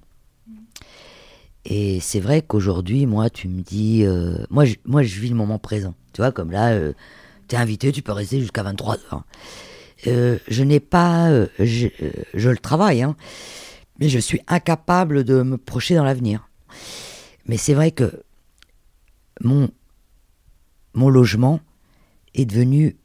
Et 1.64 2.00
c'est 2.00 2.20
vrai 2.20 2.42
qu'aujourd'hui, 2.42 3.06
moi, 3.06 3.28
tu 3.28 3.46
me 3.48 3.60
dis, 3.60 4.02
euh, 4.04 4.44
moi, 4.48 4.64
je, 4.64 4.76
moi, 4.86 5.02
je 5.02 5.20
vis 5.20 5.28
le 5.28 5.34
moment 5.34 5.58
présent. 5.58 5.94
Tu 6.14 6.22
vois, 6.22 6.32
comme 6.32 6.50
là, 6.50 6.70
euh, 6.70 6.94
tu 7.48 7.54
es 7.54 7.58
invité, 7.58 7.92
tu 7.92 8.02
peux 8.02 8.12
rester 8.12 8.40
jusqu'à 8.40 8.62
23 8.62 8.96
heures. 9.12 9.24
Euh, 10.06 10.38
je 10.48 10.62
n'ai 10.62 10.80
pas, 10.80 11.28
euh, 11.30 11.46
je, 11.58 11.88
le 12.34 12.56
travaille, 12.56 13.02
hein, 13.02 13.16
mais 13.98 14.08
je 14.08 14.18
suis 14.18 14.40
incapable 14.48 15.24
de 15.24 15.42
me 15.42 15.58
projeter 15.58 15.94
dans 15.94 16.04
l'avenir. 16.04 16.48
Mais 17.46 17.58
c'est 17.58 17.74
vrai 17.74 17.90
que 17.90 18.22
mon, 19.42 19.68
mon 20.94 21.10
logement 21.10 21.60
est 22.34 22.44
devenu 22.44 22.96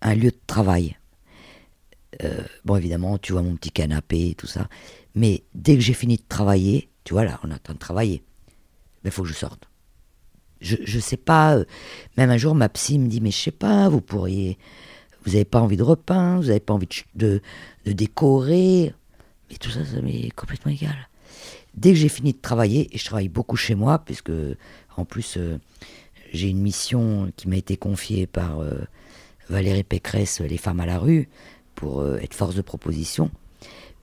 un 0.00 0.14
lieu 0.14 0.30
de 0.30 0.40
travail. 0.46 0.96
bon, 2.64 2.76
évidemment, 2.76 3.18
tu 3.18 3.32
vois 3.32 3.42
mon 3.42 3.56
petit 3.56 3.70
canapé 3.70 4.30
et 4.30 4.34
tout 4.34 4.46
ça. 4.46 4.68
Mais 5.14 5.44
dès 5.54 5.74
que 5.74 5.80
j'ai 5.80 5.94
fini 5.94 6.16
de 6.16 6.24
travailler, 6.28 6.88
tu 7.04 7.14
vois 7.14 7.24
là, 7.24 7.40
on 7.42 7.50
est 7.50 7.54
en 7.54 7.58
train 7.58 7.74
de 7.74 7.78
travailler, 7.78 8.22
il 9.04 9.10
faut 9.10 9.22
que 9.22 9.28
je 9.28 9.34
sorte 9.34 9.68
je, 10.62 10.76
je 10.84 10.98
sais 10.98 11.16
pas. 11.16 11.56
Euh, 11.56 11.64
même 12.16 12.30
un 12.30 12.38
jour, 12.38 12.54
ma 12.54 12.68
psy 12.68 12.98
me 12.98 13.08
dit, 13.08 13.20
mais 13.20 13.30
je 13.30 13.36
sais 13.36 13.50
pas, 13.50 13.88
vous 13.88 14.00
pourriez, 14.00 14.56
vous 15.24 15.32
n'avez 15.32 15.44
pas 15.44 15.60
envie 15.60 15.76
de 15.76 15.82
repeindre, 15.82 16.40
vous 16.40 16.48
n'avez 16.48 16.60
pas 16.60 16.72
envie 16.72 16.88
de, 17.14 17.42
de, 17.84 17.92
décorer. 17.92 18.94
Mais 19.50 19.56
tout 19.56 19.70
ça, 19.70 19.84
ça 19.84 20.00
m'est 20.00 20.30
complètement 20.30 20.72
égal. 20.72 21.08
Dès 21.74 21.90
que 21.90 21.98
j'ai 21.98 22.08
fini 22.08 22.32
de 22.32 22.40
travailler, 22.40 22.94
et 22.94 22.98
je 22.98 23.04
travaille 23.04 23.28
beaucoup 23.28 23.56
chez 23.56 23.74
moi, 23.74 23.98
puisque 23.98 24.32
en 24.96 25.04
plus, 25.04 25.36
euh, 25.36 25.58
j'ai 26.32 26.48
une 26.48 26.60
mission 26.60 27.30
qui 27.36 27.48
m'a 27.48 27.56
été 27.56 27.76
confiée 27.76 28.26
par 28.26 28.60
euh, 28.60 28.80
Valérie 29.48 29.84
Pécresse, 29.84 30.40
Les 30.40 30.58
femmes 30.58 30.80
à 30.80 30.86
la 30.86 30.98
rue, 30.98 31.28
pour 31.74 32.04
être 32.16 32.34
force 32.34 32.54
de 32.54 32.62
proposition. 32.62 33.30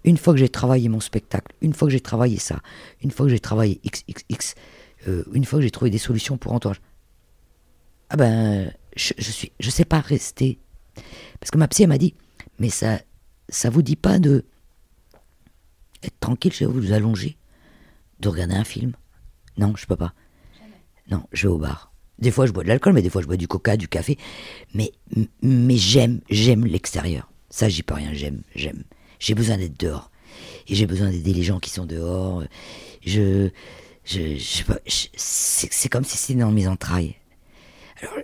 Une 0.03 0.17
fois 0.17 0.33
que 0.33 0.39
j'ai 0.39 0.49
travaillé 0.49 0.87
mon 0.89 1.01
spectacle, 1.01 1.53
une 1.61 1.73
fois 1.73 1.87
que 1.87 1.91
j'ai 1.91 1.99
travaillé 1.99 2.37
ça, 2.37 2.61
une 3.03 3.11
fois 3.11 3.25
que 3.25 3.31
j'ai 3.31 3.39
travaillé 3.39 3.81
XXX, 3.85 4.55
euh, 5.07 5.23
une 5.33 5.45
fois 5.45 5.59
que 5.59 5.63
j'ai 5.63 5.71
trouvé 5.71 5.91
des 5.91 5.97
solutions 5.97 6.37
pour 6.37 6.53
entourage, 6.53 6.81
ah 8.09 8.15
ben, 8.15 8.73
je, 8.95 9.13
je 9.17 9.31
suis, 9.31 9.51
je 9.59 9.69
sais 9.69 9.85
pas 9.85 9.99
rester. 9.99 10.59
Parce 11.39 11.51
que 11.51 11.57
ma 11.57 11.67
psy, 11.67 11.85
m'a 11.85 11.97
dit, 11.97 12.15
mais 12.59 12.69
ça, 12.69 13.01
ça 13.49 13.69
vous 13.69 13.81
dit 13.81 13.95
pas 13.95 14.19
de 14.19 14.45
être 16.01 16.19
tranquille 16.19 16.53
chez 16.53 16.65
vous, 16.65 16.79
vous 16.79 16.93
allonger, 16.93 17.37
de 18.19 18.29
regarder 18.29 18.55
un 18.55 18.63
film? 18.63 18.93
Non, 19.57 19.75
je 19.75 19.85
peux 19.85 19.97
pas. 19.97 20.13
Non, 21.11 21.27
je 21.33 21.47
vais 21.47 21.53
au 21.53 21.57
bar. 21.57 21.88
Des 22.19 22.31
fois, 22.31 22.45
je 22.45 22.51
bois 22.51 22.63
de 22.63 22.67
l'alcool, 22.67 22.93
mais 22.93 23.01
des 23.01 23.09
fois, 23.09 23.21
je 23.21 23.27
bois 23.27 23.37
du 23.37 23.47
coca, 23.47 23.77
du 23.77 23.87
café. 23.87 24.17
Mais, 24.73 24.91
mais 25.41 25.77
j'aime, 25.77 26.21
j'aime 26.29 26.65
l'extérieur. 26.65 27.31
Ça, 27.49 27.69
j'y 27.69 27.81
peux 27.81 27.93
rien. 27.93 28.13
J'aime, 28.13 28.41
j'aime. 28.55 28.83
J'ai 29.19 29.35
besoin 29.35 29.57
d'être 29.57 29.79
dehors. 29.79 30.11
Et 30.67 30.75
j'ai 30.75 30.85
besoin 30.85 31.09
d'aider 31.09 31.33
les 31.33 31.43
gens 31.43 31.59
qui 31.59 31.69
sont 31.69 31.85
dehors. 31.85 32.43
Je, 33.05 33.49
c'est 34.05 35.89
comme 35.89 36.03
si 36.03 36.17
c'était 36.17 36.39
dans 36.39 36.51
mes 36.51 36.67
entrailles. 36.67 37.15
Alors, 38.01 38.15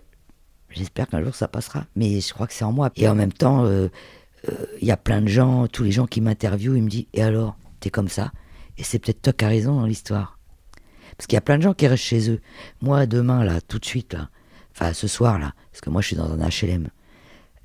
j'espère 0.69 1.07
qu'un 1.07 1.23
jour 1.23 1.35
ça 1.35 1.47
passera, 1.47 1.85
mais 1.95 2.21
je 2.21 2.33
crois 2.33 2.47
que 2.47 2.53
c'est 2.53 2.63
en 2.63 2.71
moi. 2.71 2.91
Et 2.95 3.07
en 3.07 3.15
même 3.15 3.33
temps, 3.33 3.65
euh, 3.65 3.87
euh, 4.49 4.65
il 4.81 4.87
y 4.87 4.91
a 4.91 4.97
plein 4.97 5.21
de 5.21 5.27
gens, 5.27 5.67
tous 5.67 5.83
les 5.83 5.91
gens 5.91 6.07
qui 6.07 6.21
m'interviewent, 6.21 6.77
ils 6.77 6.83
me 6.83 6.89
disent 6.89 7.05
Et 7.13 7.21
alors, 7.21 7.57
t'es 7.79 7.89
comme 7.89 8.09
ça? 8.09 8.31
Et 8.77 8.83
c'est 8.83 8.99
peut-être 8.99 9.21
toi 9.21 9.33
qui 9.33 9.45
as 9.45 9.49
raison 9.49 9.79
dans 9.79 9.85
l'histoire. 9.85 10.39
Parce 11.17 11.27
qu'il 11.27 11.35
y 11.35 11.37
a 11.37 11.41
plein 11.41 11.57
de 11.57 11.63
gens 11.63 11.73
qui 11.73 11.87
restent 11.87 12.03
chez 12.03 12.29
eux. 12.29 12.41
Moi, 12.81 13.05
demain, 13.05 13.43
là, 13.43 13.61
tout 13.61 13.79
de 13.79 13.85
suite, 13.85 14.13
là, 14.13 14.29
enfin 14.71 14.93
ce 14.93 15.07
soir, 15.07 15.39
là, 15.39 15.53
parce 15.71 15.81
que 15.81 15.89
moi 15.89 16.01
je 16.01 16.07
suis 16.07 16.15
dans 16.15 16.31
un 16.31 16.37
HLM, 16.37 16.89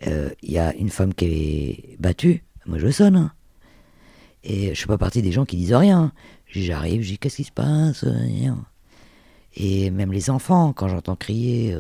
euh, 0.07 0.30
il 0.42 0.52
y 0.52 0.59
a 0.59 0.75
une 0.75 0.90
femme 0.90 1.12
qui 1.12 1.25
est 1.25 1.97
battue, 1.99 2.45
moi 2.66 2.78
je 2.78 2.90
sonne. 2.90 3.16
Hein. 3.16 3.33
Et 4.45 4.69
je 4.69 4.75
suis 4.75 4.87
pas 4.87 4.99
partie 4.99 5.21
des 5.21 5.33
gens 5.33 5.45
qui 5.45 5.57
disent 5.57 5.75
rien. 5.75 6.12
J'arrive, 6.47 7.02
je 7.02 7.09
dis 7.09 7.19
qu'est-ce 7.19 7.37
qui 7.37 7.45
se 7.45 7.52
passe 7.52 8.04
Et 9.54 9.90
même 9.90 10.12
les 10.12 10.30
enfants, 10.30 10.73
quand 10.73 10.88
j'entends 10.88 11.16
crier, 11.16 11.76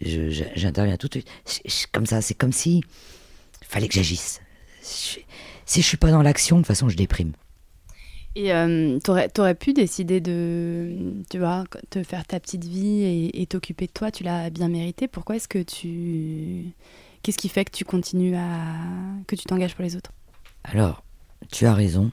j'interviens 0.00 0.96
tout 0.96 1.08
de 1.08 1.22
suite. 1.54 1.88
comme 1.92 2.06
ça, 2.06 2.20
c'est 2.20 2.34
comme 2.34 2.52
si 2.52 2.84
fallait 3.72 3.88
que 3.88 3.94
j'agisse. 3.94 4.40
Si 4.82 5.80
je 5.80 5.86
suis 5.86 5.96
pas 5.96 6.10
dans 6.10 6.22
l'action, 6.22 6.56
de 6.56 6.62
toute 6.62 6.68
façon, 6.68 6.88
je 6.88 6.96
déprime. 6.96 7.32
Et 8.34 8.52
euh, 8.52 8.98
t'aurais, 9.00 9.28
aurais 9.38 9.54
pu 9.54 9.74
décider 9.74 10.20
de, 10.20 11.22
tu 11.28 11.38
vois, 11.38 11.64
te 11.90 12.02
faire 12.02 12.26
ta 12.26 12.40
petite 12.40 12.64
vie 12.64 13.30
et, 13.34 13.46
t'occuper 13.46 13.86
de 13.86 13.92
toi. 13.92 14.10
Tu 14.10 14.24
l'as 14.24 14.48
bien 14.50 14.68
mérité. 14.68 15.06
Pourquoi 15.06 15.36
est-ce 15.36 15.48
que 15.48 15.62
tu, 15.62 16.72
qu'est-ce 17.22 17.36
qui 17.36 17.48
fait 17.48 17.64
que 17.64 17.70
tu 17.70 17.84
continues 17.84 18.36
à, 18.36 18.54
que 19.26 19.36
tu 19.36 19.44
t'engages 19.44 19.74
pour 19.74 19.84
les 19.84 19.96
autres? 19.96 20.12
Alors, 20.64 21.04
tu 21.50 21.66
as 21.66 21.74
raison. 21.74 22.10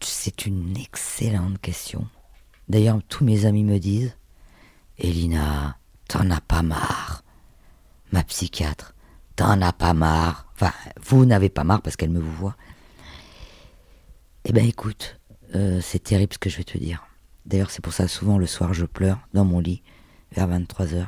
C'est 0.00 0.46
une 0.46 0.76
excellente 0.76 1.58
question. 1.60 2.06
D'ailleurs, 2.68 3.00
tous 3.08 3.24
mes 3.24 3.46
amis 3.46 3.64
me 3.64 3.78
disent, 3.78 4.16
Elina, 4.98 5.78
t'en 6.08 6.30
as 6.30 6.40
pas 6.40 6.62
marre. 6.62 7.24
Ma 8.12 8.22
psychiatre, 8.22 8.94
t'en 9.34 9.60
as 9.60 9.72
pas 9.72 9.94
marre. 9.94 10.46
Enfin, 10.54 10.72
vous 11.02 11.24
n'avez 11.24 11.48
pas 11.48 11.64
marre 11.64 11.82
parce 11.82 11.96
qu'elle 11.96 12.10
me 12.10 12.20
vous 12.20 12.32
voit. 12.32 12.56
Eh 14.46 14.52
ben 14.52 14.66
écoute, 14.66 15.18
euh, 15.54 15.80
c'est 15.80 16.02
terrible 16.02 16.34
ce 16.34 16.38
que 16.38 16.50
je 16.50 16.58
vais 16.58 16.64
te 16.64 16.76
dire. 16.76 17.06
D'ailleurs, 17.46 17.70
c'est 17.70 17.80
pour 17.82 17.94
ça 17.94 18.08
souvent 18.08 18.36
le 18.36 18.44
soir 18.46 18.74
je 18.74 18.84
pleure 18.84 19.26
dans 19.32 19.46
mon 19.46 19.58
lit 19.58 19.82
vers 20.32 20.46
23h. 20.46 21.06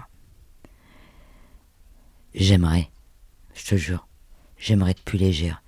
J'aimerais, 2.35 2.91
je 3.53 3.67
te 3.67 3.77
jure, 3.77 4.09
j'aimerais 4.57 4.93
être 4.93 5.03
plus 5.03 5.19
légère. 5.19 5.63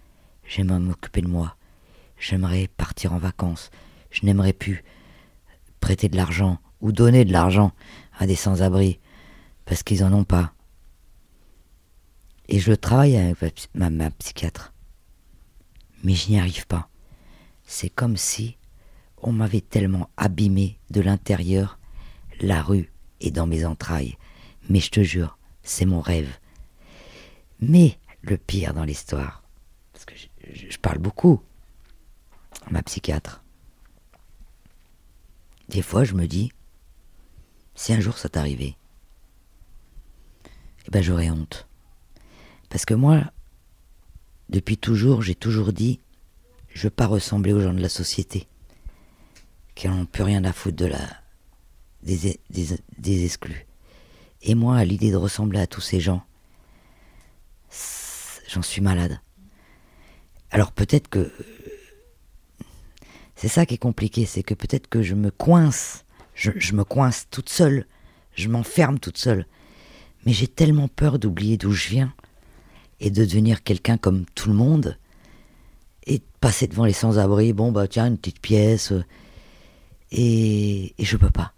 J'aimerais 0.47 0.79
m'occuper 0.79 1.21
de 1.21 1.29
moi. 1.29 1.57
J'aimerais 2.19 2.69
partir 2.69 3.13
en 3.13 3.19
vacances. 3.19 3.71
Je 4.11 4.25
n'aimerais 4.25 4.55
plus 4.55 4.83
prêter 5.79 6.09
de 6.09 6.17
l'argent 6.17 6.59
ou 6.81 6.91
donner 6.91 7.27
de 7.27 7.33
l'argent 7.33 7.73
à 8.19 8.27
des 8.27 8.35
sans-abri 8.35 8.99
parce 9.67 9.83
qu'ils 9.83 10.05
en 10.05 10.13
ont 10.15 10.25
pas. 10.25 10.55
Et 12.49 12.61
je 12.61 12.73
travaille 12.73 13.19
avec 13.19 13.69
ma 13.75 14.11
psychiatre. 14.13 14.73
Mais 16.03 16.15
je 16.15 16.31
n'y 16.31 16.39
arrive 16.41 16.67
pas. 16.67 16.89
C'est 17.71 17.91
comme 17.91 18.17
si 18.17 18.57
on 19.19 19.31
m'avait 19.31 19.61
tellement 19.61 20.09
abîmé 20.17 20.81
de 20.89 21.03
l'intérieur, 21.03 21.79
la 22.41 22.63
rue 22.63 22.91
est 23.21 23.31
dans 23.31 23.47
mes 23.47 23.67
entrailles. 23.67 24.17
Mais 24.71 24.81
je 24.81 24.91
te 24.91 25.03
jure, 25.03 25.39
c'est 25.63 25.85
mon 25.85 26.01
rêve. 26.01 26.39
Mais 27.61 27.99
le 28.23 28.39
pire 28.39 28.73
dans 28.73 28.85
l'histoire, 28.85 29.43
parce 29.93 30.07
que 30.07 30.15
je, 30.51 30.79
parle 30.79 30.97
beaucoup, 30.97 31.43
ma 32.71 32.83
psychiatre, 32.83 33.45
des 35.69 35.83
fois 35.83 36.05
je 36.05 36.15
me 36.15 36.27
dis, 36.27 36.51
si 37.75 37.93
un 37.93 38.01
jour 38.01 38.17
ça 38.17 38.31
t'arrivait, 38.31 38.77
eh 40.87 40.91
ben 40.91 41.03
j'aurais 41.03 41.29
honte. 41.29 41.69
Parce 42.71 42.87
que 42.87 42.95
moi, 42.95 43.31
depuis 44.49 44.79
toujours, 44.79 45.21
j'ai 45.21 45.35
toujours 45.35 45.75
dit, 45.75 46.01
je 46.79 46.85
veux 46.85 46.91
pas 46.91 47.09
ressembler 47.09 47.53
aux 47.53 47.61
gens 47.61 47.75
de 47.75 47.83
la 47.83 47.89
société, 47.89 48.47
qui 49.75 49.89
n'ont 49.89 50.07
plus 50.07 50.23
rien 50.23 50.45
à 50.45 50.53
foutre 50.53 50.77
de 50.77 50.87
la, 50.87 51.01
des, 52.05 52.39
des, 52.51 53.25
exclus. 53.25 53.67
Et 54.43 54.55
moi, 54.55 54.77
à 54.77 54.85
l'idée 54.85 55.11
de 55.11 55.17
ressembler 55.17 55.59
à 55.59 55.67
tous 55.67 55.81
ces 55.81 55.99
gens, 55.99 56.23
j'en 58.49 58.63
suis 58.63 58.81
malade. 58.81 59.21
Alors 60.53 60.71
peut-être 60.71 61.09
que 61.09 61.33
c'est 63.35 63.49
ça 63.49 63.67
qui 63.67 63.75
est 63.75 63.79
compliqué, 63.79 64.25
c'est 64.25 64.45
que 64.45 64.55
peut-être 64.55 64.87
que 64.87 65.03
je 65.03 65.17
me 65.17 65.33
coince, 65.33 66.05
je, 66.35 66.75
me 66.75 66.85
coince 66.85 67.27
toute 67.29 67.49
seule, 67.49 67.87
je 68.37 68.49
m'enferme 68.49 69.01
toute 69.01 69.19
seule. 69.19 69.47
Mais 70.25 70.33
j'ai 70.33 70.47
tellement 70.47 70.87
peur 70.87 71.19
d'oublier 71.19 71.57
d'où 71.57 71.73
je 71.73 71.89
viens 71.89 72.15
et 73.01 73.11
de 73.11 73.25
devenir 73.25 73.65
quelqu'un 73.65 73.99
comme 73.99 74.27
tout 74.37 74.49
le 74.49 74.55
monde 74.55 74.97
passer 76.41 76.67
devant 76.67 76.85
les 76.85 76.93
sans-abri, 76.93 77.53
bon 77.53 77.73
bah 77.73 77.89
tiens, 77.89 78.07
une 78.07 78.19
petite 78.19 78.41
pièce. 78.41 78.93
Euh, 78.93 79.05
et, 80.11 80.95
et 81.01 81.05
je 81.05 81.17
peux 81.17 81.31
pas. 81.31 81.53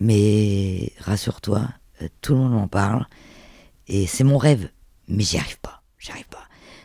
Mais 0.00 0.92
rassure-toi, 0.98 1.68
euh, 2.02 2.08
tout 2.20 2.34
le 2.34 2.40
monde 2.40 2.54
en 2.54 2.68
parle. 2.68 3.06
Et 3.86 4.06
c'est 4.06 4.24
mon 4.24 4.38
rêve. 4.38 4.70
Mais 5.08 5.22
j'y 5.22 5.38
arrive 5.38 5.58
pas. 5.60 5.82
J'y 5.98 6.10
arrive 6.10 6.28
pas. 6.28 6.44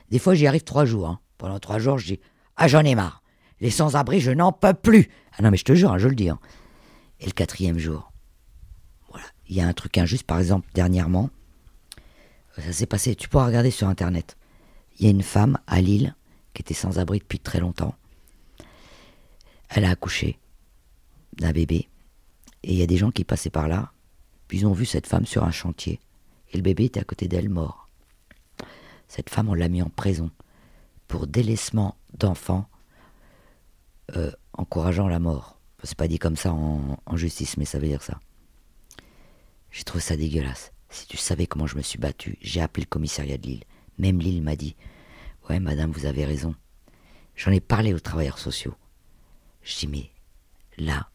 Des 0.10 0.20
fois, 0.20 0.34
j'y 0.36 0.48
arrive 0.48 0.64
trois 0.64 0.86
jours. 0.86 1.08
Hein. 1.08 1.20
Pendant 1.38 1.60
trois 1.60 1.80
jours, 1.80 1.98
je 1.98 2.08
dis 2.08 2.20
Ah, 2.58 2.68
j'en 2.68 2.84
ai 2.84 2.96
marre. 2.96 3.24
Les 3.62 3.70
sans-abri, 3.70 4.20
je 4.20 4.32
n'en 4.32 4.52
peux 4.52 4.74
plus. 4.74 5.10
Ah 5.38 5.42
non, 5.42 5.52
mais 5.52 5.58
je 5.58 5.66
te 5.66 5.74
jure, 5.74 5.92
hein, 5.92 5.98
je 5.98 6.08
le 6.08 6.16
dis. 6.16 6.30
Hein. 6.30 6.40
Et 7.20 7.26
le 7.26 7.32
quatrième 7.32 7.78
jour, 7.78 8.12
voilà. 9.10 9.26
Il 9.48 9.56
y 9.56 9.62
a 9.62 9.68
un 9.68 9.74
truc 9.74 9.98
injuste, 9.98 10.24
par 10.24 10.40
exemple, 10.40 10.70
dernièrement. 10.74 11.30
Ça 12.58 12.74
s'est 12.74 12.86
passé, 12.86 13.16
tu 13.16 13.30
pourras 13.30 13.46
regarder 13.46 13.72
sur 13.72 13.88
Internet. 13.88 14.38
Il 14.98 15.06
y 15.06 15.08
a 15.08 15.12
une 15.12 15.24
femme 15.24 15.58
à 15.68 15.80
Lille 15.82 16.16
qui 16.60 16.62
était 16.64 16.74
sans 16.74 17.00
abri 17.00 17.20
depuis 17.20 17.40
très 17.40 17.62
longtemps. 17.62 17.96
Elle 19.70 19.86
a 19.86 19.92
accouché 19.92 20.38
d'un 21.38 21.54
bébé. 21.54 21.88
Et 22.64 22.74
il 22.74 22.78
y 22.78 22.82
a 22.82 22.86
des 22.86 22.98
gens 22.98 23.12
qui 23.12 23.24
passaient 23.24 23.50
par 23.50 23.70
là, 23.70 23.94
puis 24.50 24.58
ils 24.58 24.66
ont 24.66 24.74
vu 24.74 24.86
cette 24.86 25.08
femme 25.08 25.26
sur 25.26 25.46
un 25.46 25.52
chantier. 25.52 26.02
Et 26.52 26.58
le 26.58 26.62
bébé 26.62 26.84
était 26.84 27.00
à 27.00 27.06
côté 27.06 27.30
d'elle 27.30 27.48
mort. 27.48 27.88
Cette 29.08 29.30
femme, 29.30 29.48
on 29.48 29.54
l'a 29.54 29.70
mis 29.70 29.82
en 29.82 29.88
prison 29.88 30.32
pour 31.08 31.28
délaissement 31.28 31.96
d'enfants 32.14 32.68
euh, 34.18 34.32
encourageant 34.52 35.08
la 35.08 35.20
mort. 35.20 35.62
C'est 35.84 35.98
pas 35.98 36.10
dit 36.10 36.20
comme 36.20 36.36
ça 36.36 36.52
en, 36.52 37.00
en, 37.06 37.16
justice, 37.16 37.56
mais 37.56 37.64
ça 37.64 37.80
veut 37.80 37.88
dire 37.88 38.04
ça. 38.04 38.20
J'ai 39.72 39.86
trouvé 39.86 40.02
ça 40.02 40.18
dégueulasse. 40.18 40.74
Si 40.90 41.08
tu 41.08 41.16
savais 41.16 41.48
comment 41.48 41.68
je 41.68 41.78
me 41.78 41.84
suis 41.84 42.00
battu, 42.00 42.38
j'ai 42.42 42.60
appelé 42.60 42.84
le 42.84 42.90
commissariat 42.90 43.38
de 43.38 43.48
Lille. 43.48 43.64
Même 43.98 44.20
Lille 44.20 44.42
m'a 44.42 44.58
dit 44.58 44.76
Ouais, 45.50 45.60
madame, 45.60 45.92
vous 45.92 46.06
avez 46.06 46.26
raison. 46.26 46.56
J'en 47.36 47.52
ai 47.52 47.60
parlé 47.60 47.94
aux 47.94 48.00
travailleurs 48.00 48.38
sociaux. 48.38 48.76
Je 49.64 49.78
dis, 49.80 49.88
mais 49.88 50.12
là, 50.78 51.10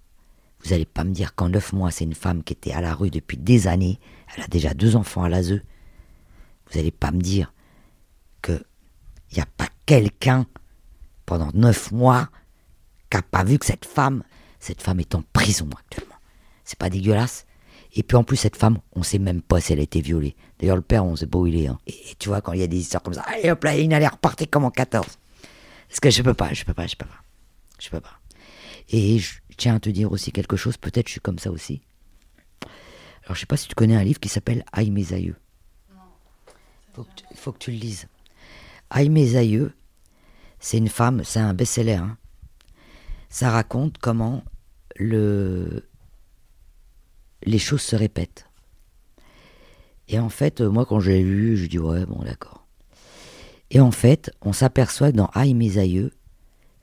vous 0.61 0.71
n'allez 0.71 0.87
pas 0.87 1.05
me 1.05 1.13
dire 1.13 1.35
qu'en 1.35 1.49
neuf 1.49 1.73
mois, 1.73 1.91
c'est 1.91 2.05
une 2.05 2.15
femme 2.15 2.43
qui 2.43 2.53
était 2.53 2.73
à 2.73 2.81
la 2.81 2.95
rue 2.95 3.11
depuis 3.11 3.37
des 3.37 3.69
années, 3.69 4.01
elle 4.35 4.43
a 4.43 4.49
déjà 4.49 4.75
deux 4.75 4.97
enfants 4.97 5.23
à 5.23 5.29
l'ASE. 5.29 5.53
Vous 5.53 6.77
n'allez 6.77 6.91
pas 6.91 7.13
me 7.13 7.21
dire 7.21 7.53
qu'il 8.43 8.65
n'y 9.35 9.43
a 9.43 9.47
pas 9.47 9.69
quelqu'un 9.87 10.47
pendant 11.27 11.51
neuf 11.53 11.93
mois 11.93 12.29
qui 13.11 13.19
n'a 13.19 13.23
pas 13.23 13.45
vu 13.45 13.59
que 13.59 13.67
cette 13.67 13.85
femme, 13.85 14.25
cette 14.59 14.83
femme 14.83 15.01
est 15.01 15.15
en 15.15 15.23
prison 15.33 15.69
actuellement. 15.79 16.17
C'est 16.65 16.79
pas 16.79 16.91
dégueulasse? 16.91 17.47
Et 17.95 18.03
puis 18.03 18.17
en 18.17 18.25
plus, 18.25 18.37
cette 18.37 18.57
femme, 18.57 18.79
on 18.93 19.03
sait 19.03 19.19
même 19.19 19.41
pas 19.41 19.61
si 19.61 19.73
elle 19.73 19.79
a 19.79 19.83
été 19.83 20.01
violée. 20.01 20.35
D'ailleurs, 20.59 20.77
le 20.77 20.83
père, 20.83 21.05
on 21.05 21.15
sait 21.15 21.29
pas 21.29 21.39
où 21.39 21.47
il 21.47 21.57
est. 21.57 21.69
Hein. 21.69 21.79
Et, 21.87 21.95
tu 22.19 22.29
vois, 22.29 22.41
quand 22.41 22.53
il 22.53 22.61
y 22.61 22.65
a 22.65 22.67
des 22.67 22.79
histoires 22.79 23.03
comme 23.03 23.15
ça, 23.15 23.23
allez 23.23 23.51
hop 23.51 23.63
là, 23.63 23.77
il 23.77 23.93
allait 23.95 24.09
repartir 24.09 24.49
comme 24.51 24.65
en 24.65 24.71
14. 24.71 25.07
Parce 25.89 26.01
que 26.01 26.11
je 26.11 26.23
peux 26.23 26.35
pas, 26.35 26.53
je 26.53 26.65
peux 26.65 26.75
pas, 26.75 26.89
je 26.89 26.97
peux 26.97 27.07
pas. 27.07 27.23
Je 27.79 27.89
peux 27.91 28.01
pas. 28.01 28.19
Et 28.91 29.19
je 29.19 29.39
tiens 29.57 29.77
à 29.77 29.81
te 29.81 29.91
dire 29.91 30.11
aussi 30.11 30.33
quelque 30.33 30.57
chose, 30.57 30.77
peut-être 30.77 31.07
je 31.07 31.13
suis 31.13 31.21
comme 31.21 31.39
ça 31.39 31.51
aussi. 31.53 31.83
Alors 33.25 33.37
je 33.37 33.41
sais 33.41 33.47
pas 33.47 33.57
si 33.57 33.69
tu 33.69 33.75
connais 33.75 33.97
un 33.97 34.05
livre 34.05 34.21
qui 34.21 34.29
s'appelle 34.29 34.65
Aïe 34.73 34.91
mes 34.91 35.13
aïeux. 35.13 35.37
Il 36.97 37.37
faut, 37.37 37.53
que 37.53 37.59
tu 37.59 37.71
le 37.71 37.79
lises. 37.79 38.07
Aïe 38.91 39.09
mes 39.09 39.37
aïeux, 39.37 39.73
c'est 40.61 40.79
une 40.79 40.89
femme, 40.89 41.23
c'est 41.25 41.41
un 41.41 41.55
best-seller. 41.55 41.95
Hein. 41.95 42.17
Ça 43.29 43.51
raconte 43.51 43.99
comment 43.99 44.45
le, 44.97 45.89
les 47.45 47.59
choses 47.59 47.83
se 47.83 47.97
répètent. 47.97 48.47
Et 50.09 50.19
en 50.19 50.29
fait, 50.29 50.61
euh, 50.61 50.69
moi, 50.69 50.85
quand 50.85 51.01
je 51.01 51.11
l'ai 51.11 51.23
lu, 51.23 51.57
je 51.57 51.67
dis 51.67 51.79
ouais, 51.79 52.05
bon, 52.07 52.23
d'accord. 52.23 52.67
Et 53.71 53.81
en 53.81 53.91
fait, 53.91 54.31
on 54.43 54.53
s'aperçoit 54.53 55.11
que 55.11 55.17
dans 55.17 55.31
Aïe 55.35 55.55
mes 55.55 55.79
aïeux, 55.79 56.13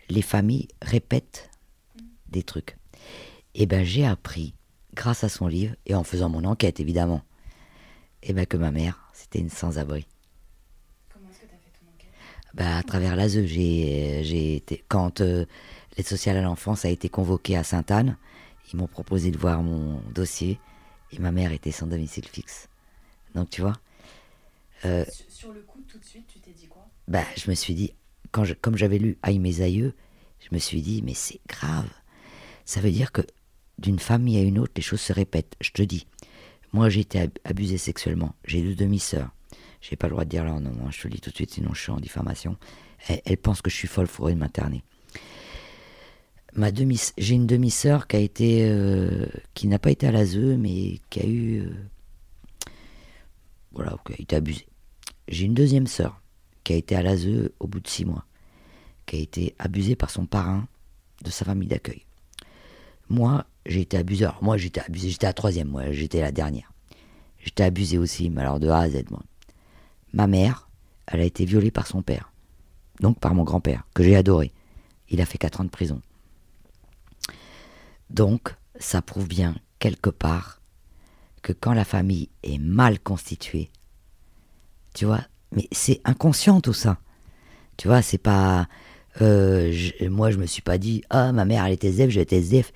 les 0.10 0.22
familles 0.22 0.68
répètent 0.82 1.50
des 2.30 2.44
trucs. 2.44 2.78
Et 3.54 3.66
ben, 3.66 3.84
j'ai 3.84 4.06
appris, 4.06 4.54
grâce 4.94 5.24
à 5.24 5.30
son 5.30 5.48
livre, 5.48 5.76
et 5.86 5.96
en 5.96 6.04
faisant 6.04 6.30
mon 6.30 6.44
enquête, 6.44 6.80
évidemment, 6.80 7.22
et 8.24 8.34
ben, 8.34 8.46
que 8.46 8.58
ma 8.58 8.72
mère, 8.72 9.10
c'était 9.14 9.40
une 9.40 9.50
sans-abri. 9.50 10.08
Comment 11.14 11.30
est-ce 11.30 11.42
que 11.42 11.46
tu 11.46 11.54
as 11.54 11.58
fait 11.58 11.72
ton 11.80 11.88
enquête? 11.94 12.10
Ben, 12.54 12.78
À 12.78 12.84
travers 12.84 13.16
l'ASE, 13.16 13.46
j'ai 13.46 14.56
été. 14.56 14.84
Quand 14.88 15.22
euh, 15.22 15.46
l'aide 15.98 16.08
sociale 16.08 16.38
à 16.38 16.42
l'enfance 16.42 16.86
a 16.86 16.90
été 16.90 17.10
convoquée 17.10 17.56
à 17.56 17.64
Sainte-Anne, 17.64 18.18
ils 18.74 18.78
m'ont 18.78 18.88
proposé 18.88 19.32
de 19.32 19.38
voir 19.38 19.64
mon 19.64 20.02
dossier 20.14 20.60
et 21.12 21.20
ma 21.20 21.32
mère 21.32 21.52
était 21.52 21.72
sans 21.72 21.88
domicile 21.88 22.26
fixe. 22.26 22.70
Donc 23.36 23.50
tu 23.50 23.62
vois. 23.62 23.78
Euh, 24.86 25.06
sur 25.30 25.52
le 25.52 25.62
coup, 25.62 25.82
tout 25.88 26.00
de 26.00 26.06
suite, 26.06 26.28
tu 26.28 26.40
t'es 26.40 26.52
dit 26.52 26.68
quoi? 26.68 26.88
Bah, 27.08 27.24
Je 27.38 27.50
me 27.50 27.56
suis 27.56 27.76
dit, 27.76 27.94
quand 28.32 28.46
je, 28.46 28.54
comme 28.54 28.78
j'avais 28.78 28.98
lu 28.98 29.18
Aïe 29.22 29.40
mes 29.40 29.62
aïeux, 29.62 29.94
je 30.40 30.48
me 30.52 30.60
suis 30.60 30.82
dit, 30.82 31.02
mais 31.04 31.14
c'est 31.14 31.40
grave. 31.48 31.90
Ça 32.66 32.82
veut 32.82 32.92
dire 32.92 33.12
que 33.12 33.22
d'une 33.78 34.00
famille 34.00 34.38
à 34.38 34.42
une 34.42 34.60
autre, 34.60 34.74
les 34.76 34.82
choses 34.82 35.02
se 35.02 35.14
répètent. 35.14 35.56
Je 35.62 35.72
te 35.72 35.82
dis, 35.82 36.08
moi 36.74 36.90
j'ai 36.90 37.02
été 37.02 37.30
abusé 37.44 37.78
sexuellement, 37.78 38.36
j'ai 38.46 38.62
deux 38.62 38.76
demi-sœurs. 38.76 39.32
J'ai 39.82 39.96
pas 39.96 40.08
le 40.08 40.12
droit 40.12 40.26
de 40.26 40.30
dire 40.30 40.46
là, 40.46 40.60
non, 40.60 40.72
non, 40.72 40.92
je 40.92 41.02
te 41.02 41.08
le 41.08 41.16
dis 41.16 41.22
tout 41.22 41.32
de 41.32 41.36
suite, 41.36 41.52
sinon 41.52 41.74
je 41.74 41.82
suis 41.82 41.92
en 41.92 42.00
diffamation. 42.00 42.58
Elle, 43.26 43.38
pense 43.38 43.64
que 43.64 43.72
je 43.72 43.76
suis 43.76 43.88
folle, 43.88 44.06
faudrait 44.08 44.36
m'interner. 44.36 44.84
Ma 46.54 46.72
demi, 46.72 47.00
j'ai 47.18 47.36
une 47.36 47.48
demi-sœur 47.48 48.08
qui 48.08 48.16
a 48.16 48.20
été, 48.20 48.70
euh, 48.70 49.26
qui 49.54 49.68
n'a 49.68 49.80
pas 49.80 49.92
été 49.92 50.08
à 50.08 50.12
l'ASE, 50.12 50.38
mais 50.38 51.00
qui 51.10 51.20
a 51.20 51.26
eu, 51.26 51.62
euh, 51.62 51.74
voilà, 53.72 53.98
qui 54.06 54.14
a 54.14 54.22
été 54.22 54.36
abusée. 54.36 54.68
J'ai 55.28 55.46
une 55.46 55.54
deuxième 55.54 55.88
sœur 55.88 56.22
qui 56.64 56.74
a 56.74 56.76
été 56.76 56.96
à 56.96 57.02
l'ASE 57.02 57.50
au 57.60 57.68
bout 57.68 57.80
de 57.80 57.88
six 57.88 58.06
mois, 58.06 58.26
qui 59.06 59.18
a 59.18 59.20
été 59.20 59.56
abusée 59.60 59.96
par 59.96 60.10
son 60.10 60.26
parrain 60.26 60.68
de 61.24 61.30
sa 61.30 61.46
famille 61.46 61.68
d'accueil. 61.68 62.06
Moi, 63.10 63.46
j'ai 63.66 63.82
été 63.82 63.98
abusé. 63.98 64.26
Alors, 64.26 64.44
moi, 64.44 64.58
j'étais 64.58 64.82
abusé, 64.82 65.10
j'étais 65.10 65.28
la 65.28 65.34
troisième, 65.34 65.68
moi, 65.68 65.92
j'étais 65.92 66.22
la 66.22 66.32
dernière. 66.32 66.72
J'étais 67.40 67.64
abusé 67.64 67.98
aussi, 67.98 68.30
mais 68.30 68.42
alors 68.42 68.60
de 68.60 68.70
A 68.70 68.80
à 68.80 68.90
Z, 68.90 69.04
moi. 69.10 69.22
Ma 70.14 70.28
mère, 70.28 70.70
elle 71.08 71.22
a 71.22 71.24
été 71.26 71.46
violée 71.46 71.72
par 71.72 71.88
son 71.88 72.02
père, 72.02 72.32
donc 73.00 73.20
par 73.20 73.34
mon 73.34 73.44
grand-père, 73.44 73.84
que 73.94 74.04
j'ai 74.04 74.16
adoré. 74.16 74.52
Il 75.10 75.22
a 75.22 75.26
fait 75.26 75.38
quatre 75.38 75.62
ans 75.62 75.66
de 75.66 75.70
prison. 75.70 76.02
Donc, 78.12 78.56
ça 78.78 79.02
prouve 79.02 79.28
bien, 79.28 79.56
quelque 79.80 80.10
part, 80.10 80.62
que 81.42 81.54
quand 81.54 81.74
la 81.74 81.86
famille 81.86 82.30
est 82.44 82.58
mal 82.58 83.00
constituée, 83.00 83.72
tu 84.94 85.06
vois, 85.06 85.22
mais 85.54 85.68
c'est 85.72 86.02
inconscient 86.04 86.60
tout 86.62 86.74
ça. 86.74 86.98
Tu 87.78 87.88
vois, 87.88 88.02
c'est 88.02 88.18
pas. 88.18 88.68
Euh, 89.22 89.74
moi, 90.02 90.30
je 90.30 90.38
me 90.38 90.46
suis 90.46 90.62
pas 90.62 90.78
dit, 90.78 91.04
ah, 91.10 91.32
ma 91.32 91.46
mère, 91.46 91.66
elle 91.66 91.74
était 91.74 91.92
ZEF, 91.92 92.10
j'étais 92.10 92.42
ZEF. 92.42 92.74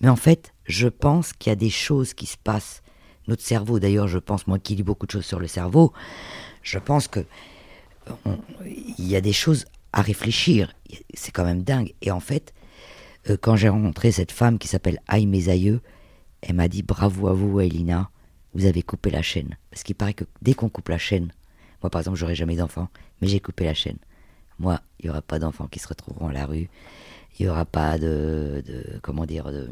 Mais 0.00 0.08
en 0.08 0.16
fait, 0.16 0.52
je 0.66 0.88
pense 0.88 1.32
qu'il 1.32 1.50
y 1.50 1.52
a 1.52 1.56
des 1.56 1.70
choses 1.70 2.12
qui 2.12 2.26
se 2.26 2.36
passent. 2.36 2.82
Notre 3.28 3.42
cerveau, 3.42 3.80
d'ailleurs, 3.80 4.08
je 4.08 4.18
pense, 4.18 4.46
moi 4.46 4.58
qui 4.58 4.74
lis 4.74 4.82
beaucoup 4.82 5.06
de 5.06 5.10
choses 5.10 5.24
sur 5.24 5.40
le 5.40 5.48
cerveau, 5.48 5.92
je 6.62 6.78
pense 6.78 7.08
que 7.08 7.20
il 8.98 9.08
y 9.08 9.16
a 9.16 9.20
des 9.20 9.32
choses 9.32 9.64
à 9.92 10.02
réfléchir. 10.02 10.72
C'est 11.14 11.32
quand 11.32 11.44
même 11.44 11.62
dingue. 11.62 11.92
Et 12.02 12.10
en 12.10 12.20
fait, 12.20 12.54
euh, 13.30 13.36
quand 13.40 13.56
j'ai 13.56 13.68
rencontré 13.68 14.12
cette 14.12 14.32
femme 14.32 14.58
qui 14.58 14.68
s'appelle 14.68 15.00
Aïe 15.08 15.26
Mes 15.26 15.48
elle 16.42 16.54
m'a 16.54 16.68
dit 16.68 16.82
bravo 16.82 17.28
à 17.28 17.32
vous, 17.32 17.60
Elina, 17.60 18.10
vous 18.54 18.66
avez 18.66 18.82
coupé 18.82 19.10
la 19.10 19.22
chaîne. 19.22 19.56
Parce 19.70 19.82
qu'il 19.82 19.94
paraît 19.94 20.14
que 20.14 20.24
dès 20.42 20.54
qu'on 20.54 20.68
coupe 20.68 20.88
la 20.88 20.98
chaîne, 20.98 21.32
moi 21.82 21.90
par 21.90 22.00
exemple, 22.00 22.18
j'aurai 22.18 22.34
jamais 22.34 22.56
d'enfants, 22.56 22.88
mais 23.20 23.28
j'ai 23.28 23.40
coupé 23.40 23.64
la 23.64 23.74
chaîne. 23.74 23.98
Moi, 24.58 24.80
il 25.00 25.06
n'y 25.06 25.10
aura 25.10 25.22
pas 25.22 25.38
d'enfants 25.38 25.66
qui 25.66 25.78
se 25.78 25.88
retrouveront 25.88 26.28
à 26.28 26.32
la 26.32 26.46
rue. 26.46 26.68
Il 27.38 27.44
n'y 27.44 27.48
aura 27.50 27.66
pas 27.66 27.98
de, 27.98 28.62
comment 29.02 29.26
dire, 29.26 29.52
de, 29.52 29.68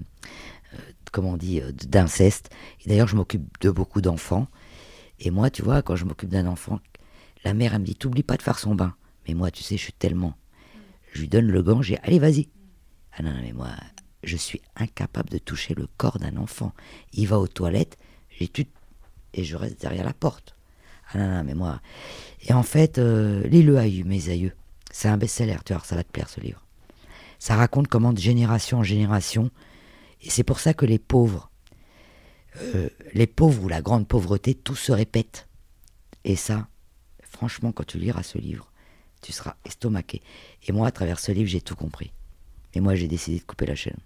euh, 0.75 0.79
comment 1.13 1.31
on 1.31 1.37
dit, 1.37 1.61
euh, 1.61 1.73
d'inceste. 1.73 2.51
Et 2.85 2.89
d'ailleurs, 2.89 3.09
je 3.09 3.17
m'occupe 3.17 3.61
de 3.61 3.71
beaucoup 3.71 4.03
d'enfants. 4.03 4.47
Et 5.21 5.31
moi, 5.31 5.49
tu 5.49 5.63
vois, 5.63 5.81
quand 5.81 5.97
je 5.97 6.05
m'occupe 6.05 6.29
d'un 6.29 6.47
enfant, 6.47 6.81
la 7.45 7.55
mère, 7.55 7.75
elle 7.75 7.81
me 7.81 7.87
dit, 7.87 7.95
t'oublies 7.95 8.23
pas 8.23 8.37
de 8.37 8.43
faire 8.43 8.59
son 8.59 8.75
bain. 8.75 8.95
Mais 9.27 9.35
moi, 9.35 9.51
tu 9.51 9.63
sais, 9.63 9.77
je 9.77 9.83
suis 9.83 9.93
tellement. 9.93 10.35
Je 11.13 11.21
lui 11.21 11.29
donne 11.29 11.47
le 11.47 11.63
gant, 11.63 11.81
j'ai, 11.81 11.99
allez, 12.03 12.19
vas-y. 12.19 12.49
Ah 13.17 13.23
non, 13.23 13.35
mais 13.41 13.53
moi, 13.53 13.71
je 14.23 14.37
suis 14.37 14.61
incapable 14.77 15.31
de 15.31 15.39
toucher 15.39 15.75
le 15.75 15.87
corps 15.97 16.19
d'un 16.19 16.37
enfant. 16.37 16.73
Il 17.13 17.29
va 17.29 17.39
aux 17.39 17.49
toilettes, 17.49 17.97
j'étudie 18.31 18.71
et 19.35 19.45
je 19.45 19.57
reste 19.57 19.81
derrière 19.81 20.05
la 20.05 20.15
porte. 20.15 20.55
Ah 21.13 21.19
non, 21.19 21.29
non, 21.29 21.45
mais 21.45 21.55
moi. 21.55 21.81
Et 22.43 22.53
en 22.53 22.63
fait, 22.63 22.99
euh, 22.99 23.47
lis-le 23.47 23.75
mes 24.05 24.29
aïeux. 24.29 24.53
C'est 24.91 25.09
un 25.09 25.17
best-seller, 25.17 25.59
tu 25.65 25.73
vois, 25.73 25.83
ça 25.85 25.97
va 25.97 26.05
te 26.05 26.11
plaire 26.11 26.29
ce 26.29 26.41
livre. 26.41 26.65
Ça 27.39 27.57
raconte 27.57 27.89
comment 27.89 28.13
de 28.13 28.19
génération 28.19 28.79
en 28.79 28.83
génération, 28.85 29.51
et 30.23 30.31
c'est 30.31 30.45
pour 30.45 30.61
ça 30.61 30.73
que 30.73 30.87
les 30.87 30.99
pauvres, 30.99 31.51
euh, 32.57 32.89
les 33.13 33.27
pauvres 33.27 33.65
ou 33.65 33.69
la 33.69 33.83
grande 33.83 34.09
pauvreté, 34.09 34.55
tout 34.55 34.77
se 34.77 34.93
répète. 34.93 35.49
Et 36.25 36.37
ça, 36.37 36.69
franchement, 37.23 37.73
quand 37.73 37.85
tu 37.85 37.99
liras 37.99 38.23
ce 38.23 38.39
livre, 38.39 38.73
tu 39.21 39.33
seras 39.33 39.57
estomaqué. 39.67 40.23
Et 40.67 40.73
moi, 40.73 40.87
à 40.87 40.91
travers 40.91 41.19
ce 41.19 41.33
livre, 41.33 41.49
j'ai 41.49 41.61
tout 41.61 41.77
compris. 41.77 42.13
Et 42.75 42.81
moi, 42.81 42.95
j'ai 42.95 43.07
décidé 43.07 43.39
de 43.39 43.45
couper 43.45 43.67
la 43.67 43.75
chaîne. 43.75 43.97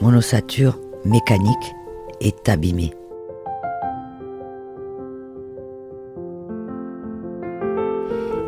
Mon 0.00 0.16
ossature 0.16 0.78
mécanique 1.04 1.74
est 2.20 2.48
abîmée. 2.48 2.92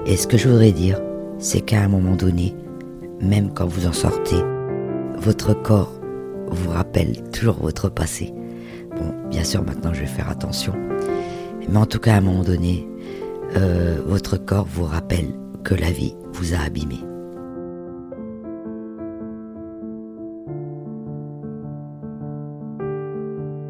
Et 0.06 0.16
ce 0.16 0.26
que 0.26 0.36
je 0.36 0.48
voudrais 0.48 0.72
dire, 0.72 1.00
c'est 1.38 1.60
qu'à 1.60 1.82
un 1.82 1.88
moment 1.88 2.16
donné, 2.16 2.54
même 3.20 3.52
quand 3.52 3.66
vous 3.66 3.86
en 3.86 3.92
sortez, 3.92 4.36
votre 5.20 5.52
corps 5.54 5.92
vous 6.50 6.70
rappelle 6.70 7.22
toujours 7.30 7.56
votre 7.60 7.88
passé. 7.88 8.32
Bon, 8.96 9.28
bien 9.28 9.44
sûr, 9.44 9.62
maintenant 9.62 9.92
je 9.92 10.00
vais 10.00 10.06
faire 10.06 10.28
attention. 10.28 10.72
Mais 11.68 11.76
en 11.76 11.86
tout 11.86 11.98
cas, 11.98 12.14
à 12.14 12.18
un 12.18 12.22
moment 12.22 12.42
donné, 12.42 12.88
euh, 13.56 13.98
votre 14.06 14.38
corps 14.38 14.66
vous 14.68 14.84
rappelle 14.84 15.28
que 15.62 15.74
la 15.74 15.90
vie 15.90 16.14
vous 16.32 16.54
a 16.54 16.58
abîmé. 16.58 16.96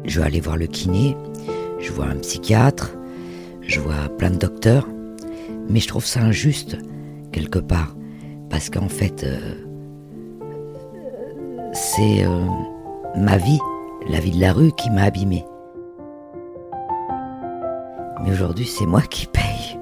Je 0.05 0.19
vais 0.19 0.25
aller 0.25 0.39
voir 0.39 0.57
le 0.57 0.67
kiné, 0.67 1.15
je 1.79 1.91
vois 1.91 2.05
un 2.05 2.17
psychiatre, 2.17 2.97
je 3.61 3.79
vois 3.79 4.09
plein 4.17 4.31
de 4.31 4.37
docteurs, 4.37 4.87
mais 5.69 5.79
je 5.79 5.87
trouve 5.87 6.05
ça 6.05 6.21
injuste 6.21 6.77
quelque 7.31 7.59
part, 7.59 7.95
parce 8.49 8.69
qu'en 8.69 8.89
fait, 8.89 9.23
euh, 9.23 9.55
c'est 11.95 12.23
euh, 12.23 12.45
ma 13.17 13.37
vie, 13.37 13.59
la 14.07 14.19
vie 14.19 14.31
de 14.31 14.39
la 14.39 14.53
rue 14.53 14.71
qui 14.71 14.89
m'a 14.91 15.03
abîmé. 15.03 15.43
Mais 18.23 18.31
aujourd'hui, 18.31 18.65
c'est 18.65 18.85
moi 18.85 19.01
qui 19.01 19.27
paye. 19.27 19.77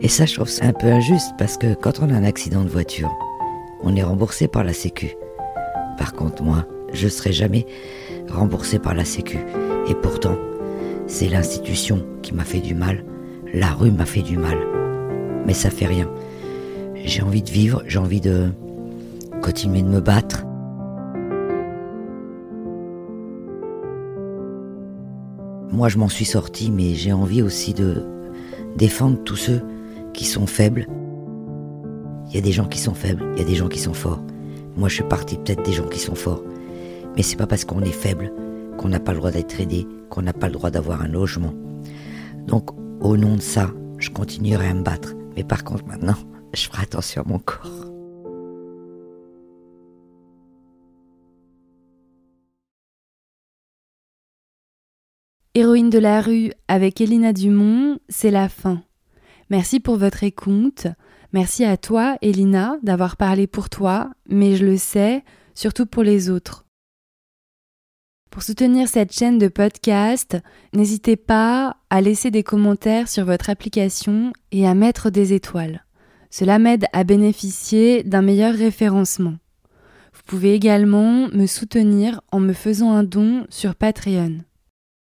Et 0.00 0.08
ça, 0.08 0.26
je 0.26 0.34
trouve 0.34 0.48
ça 0.48 0.66
un 0.66 0.72
peu 0.72 0.88
injuste 0.88 1.32
parce 1.38 1.56
que 1.56 1.72
quand 1.74 2.00
on 2.00 2.10
a 2.10 2.14
un 2.14 2.24
accident 2.24 2.62
de 2.62 2.68
voiture, 2.68 3.10
on 3.82 3.96
est 3.96 4.02
remboursé 4.02 4.48
par 4.48 4.64
la 4.64 4.74
Sécu. 4.74 5.16
Par 5.96 6.12
contre, 6.12 6.42
moi, 6.42 6.66
je 6.92 7.04
ne 7.04 7.10
serai 7.10 7.32
jamais 7.32 7.66
remboursé 8.28 8.78
par 8.78 8.94
la 8.94 9.06
Sécu. 9.06 9.38
Et 9.88 9.94
pourtant, 9.94 10.36
c'est 11.06 11.28
l'institution 11.28 12.04
qui 12.22 12.34
m'a 12.34 12.44
fait 12.44 12.60
du 12.60 12.74
mal. 12.74 13.04
La 13.54 13.72
rue 13.72 13.92
m'a 13.92 14.06
fait 14.06 14.22
du 14.22 14.36
mal. 14.36 14.58
Mais 15.46 15.54
ça 15.54 15.70
fait 15.70 15.86
rien. 15.86 16.10
J'ai 17.02 17.22
envie 17.22 17.42
de 17.42 17.50
vivre, 17.50 17.82
j'ai 17.86 17.98
envie 17.98 18.20
de 18.20 18.50
continuer 19.40 19.80
de 19.80 19.88
me 19.88 20.00
battre. 20.00 20.44
Moi, 25.72 25.88
je 25.88 25.98
m'en 25.98 26.08
suis 26.08 26.24
sorti, 26.24 26.70
mais 26.70 26.94
j'ai 26.94 27.12
envie 27.12 27.42
aussi 27.42 27.74
de 27.74 28.04
défendre 28.76 29.22
tous 29.24 29.36
ceux 29.36 29.62
qui 30.12 30.24
sont 30.24 30.46
faibles. 30.46 30.88
Il 32.28 32.34
y 32.34 32.38
a 32.38 32.40
des 32.40 32.52
gens 32.52 32.66
qui 32.66 32.78
sont 32.78 32.94
faibles, 32.94 33.24
il 33.34 33.38
y 33.38 33.42
a 33.42 33.48
des 33.48 33.54
gens 33.54 33.68
qui 33.68 33.78
sont 33.78 33.94
forts. 33.94 34.22
Moi, 34.76 34.88
je 34.88 34.94
suis 34.94 35.04
parti 35.04 35.36
peut-être 35.36 35.62
des 35.62 35.72
gens 35.72 35.86
qui 35.86 36.00
sont 36.00 36.14
forts. 36.14 36.42
Mais 37.16 37.22
c'est 37.22 37.36
pas 37.36 37.46
parce 37.46 37.64
qu'on 37.64 37.82
est 37.82 37.92
faible 37.92 38.32
qu'on 38.78 38.88
n'a 38.88 39.00
pas 39.00 39.12
le 39.12 39.18
droit 39.18 39.30
d'être 39.30 39.60
aidé, 39.60 39.86
qu'on 40.08 40.22
n'a 40.22 40.32
pas 40.32 40.46
le 40.46 40.54
droit 40.54 40.70
d'avoir 40.70 41.02
un 41.02 41.08
logement. 41.08 41.52
Donc, 42.46 42.70
au 43.00 43.16
nom 43.16 43.36
de 43.36 43.42
ça, 43.42 43.70
je 43.98 44.10
continuerai 44.10 44.68
à 44.68 44.74
me 44.74 44.82
battre. 44.82 45.14
Mais 45.36 45.44
par 45.44 45.64
contre, 45.64 45.86
maintenant, 45.86 46.16
je 46.54 46.62
ferai 46.62 46.82
attention 46.82 47.22
à 47.22 47.28
mon 47.28 47.38
corps. 47.38 47.79
Héroïne 55.60 55.90
de 55.90 55.98
la 55.98 56.22
rue 56.22 56.52
avec 56.68 57.02
Elina 57.02 57.34
Dumont, 57.34 57.98
c'est 58.08 58.30
la 58.30 58.48
fin. 58.48 58.82
Merci 59.50 59.78
pour 59.78 59.98
votre 59.98 60.24
écoute. 60.24 60.86
Merci 61.34 61.66
à 61.66 61.76
toi, 61.76 62.16
Elina, 62.22 62.78
d'avoir 62.82 63.18
parlé 63.18 63.46
pour 63.46 63.68
toi, 63.68 64.10
mais 64.26 64.56
je 64.56 64.64
le 64.64 64.78
sais, 64.78 65.22
surtout 65.54 65.84
pour 65.84 66.02
les 66.02 66.30
autres. 66.30 66.64
Pour 68.30 68.42
soutenir 68.42 68.88
cette 68.88 69.12
chaîne 69.12 69.36
de 69.36 69.48
podcast, 69.48 70.38
n'hésitez 70.72 71.16
pas 71.16 71.76
à 71.90 72.00
laisser 72.00 72.30
des 72.30 72.42
commentaires 72.42 73.08
sur 73.08 73.26
votre 73.26 73.50
application 73.50 74.32
et 74.52 74.66
à 74.66 74.72
mettre 74.72 75.10
des 75.10 75.34
étoiles. 75.34 75.84
Cela 76.30 76.58
m'aide 76.58 76.86
à 76.94 77.04
bénéficier 77.04 78.02
d'un 78.02 78.22
meilleur 78.22 78.54
référencement. 78.54 79.34
Vous 80.14 80.22
pouvez 80.24 80.54
également 80.54 81.28
me 81.28 81.44
soutenir 81.44 82.22
en 82.32 82.40
me 82.40 82.54
faisant 82.54 82.92
un 82.92 83.04
don 83.04 83.44
sur 83.50 83.74
Patreon. 83.74 84.38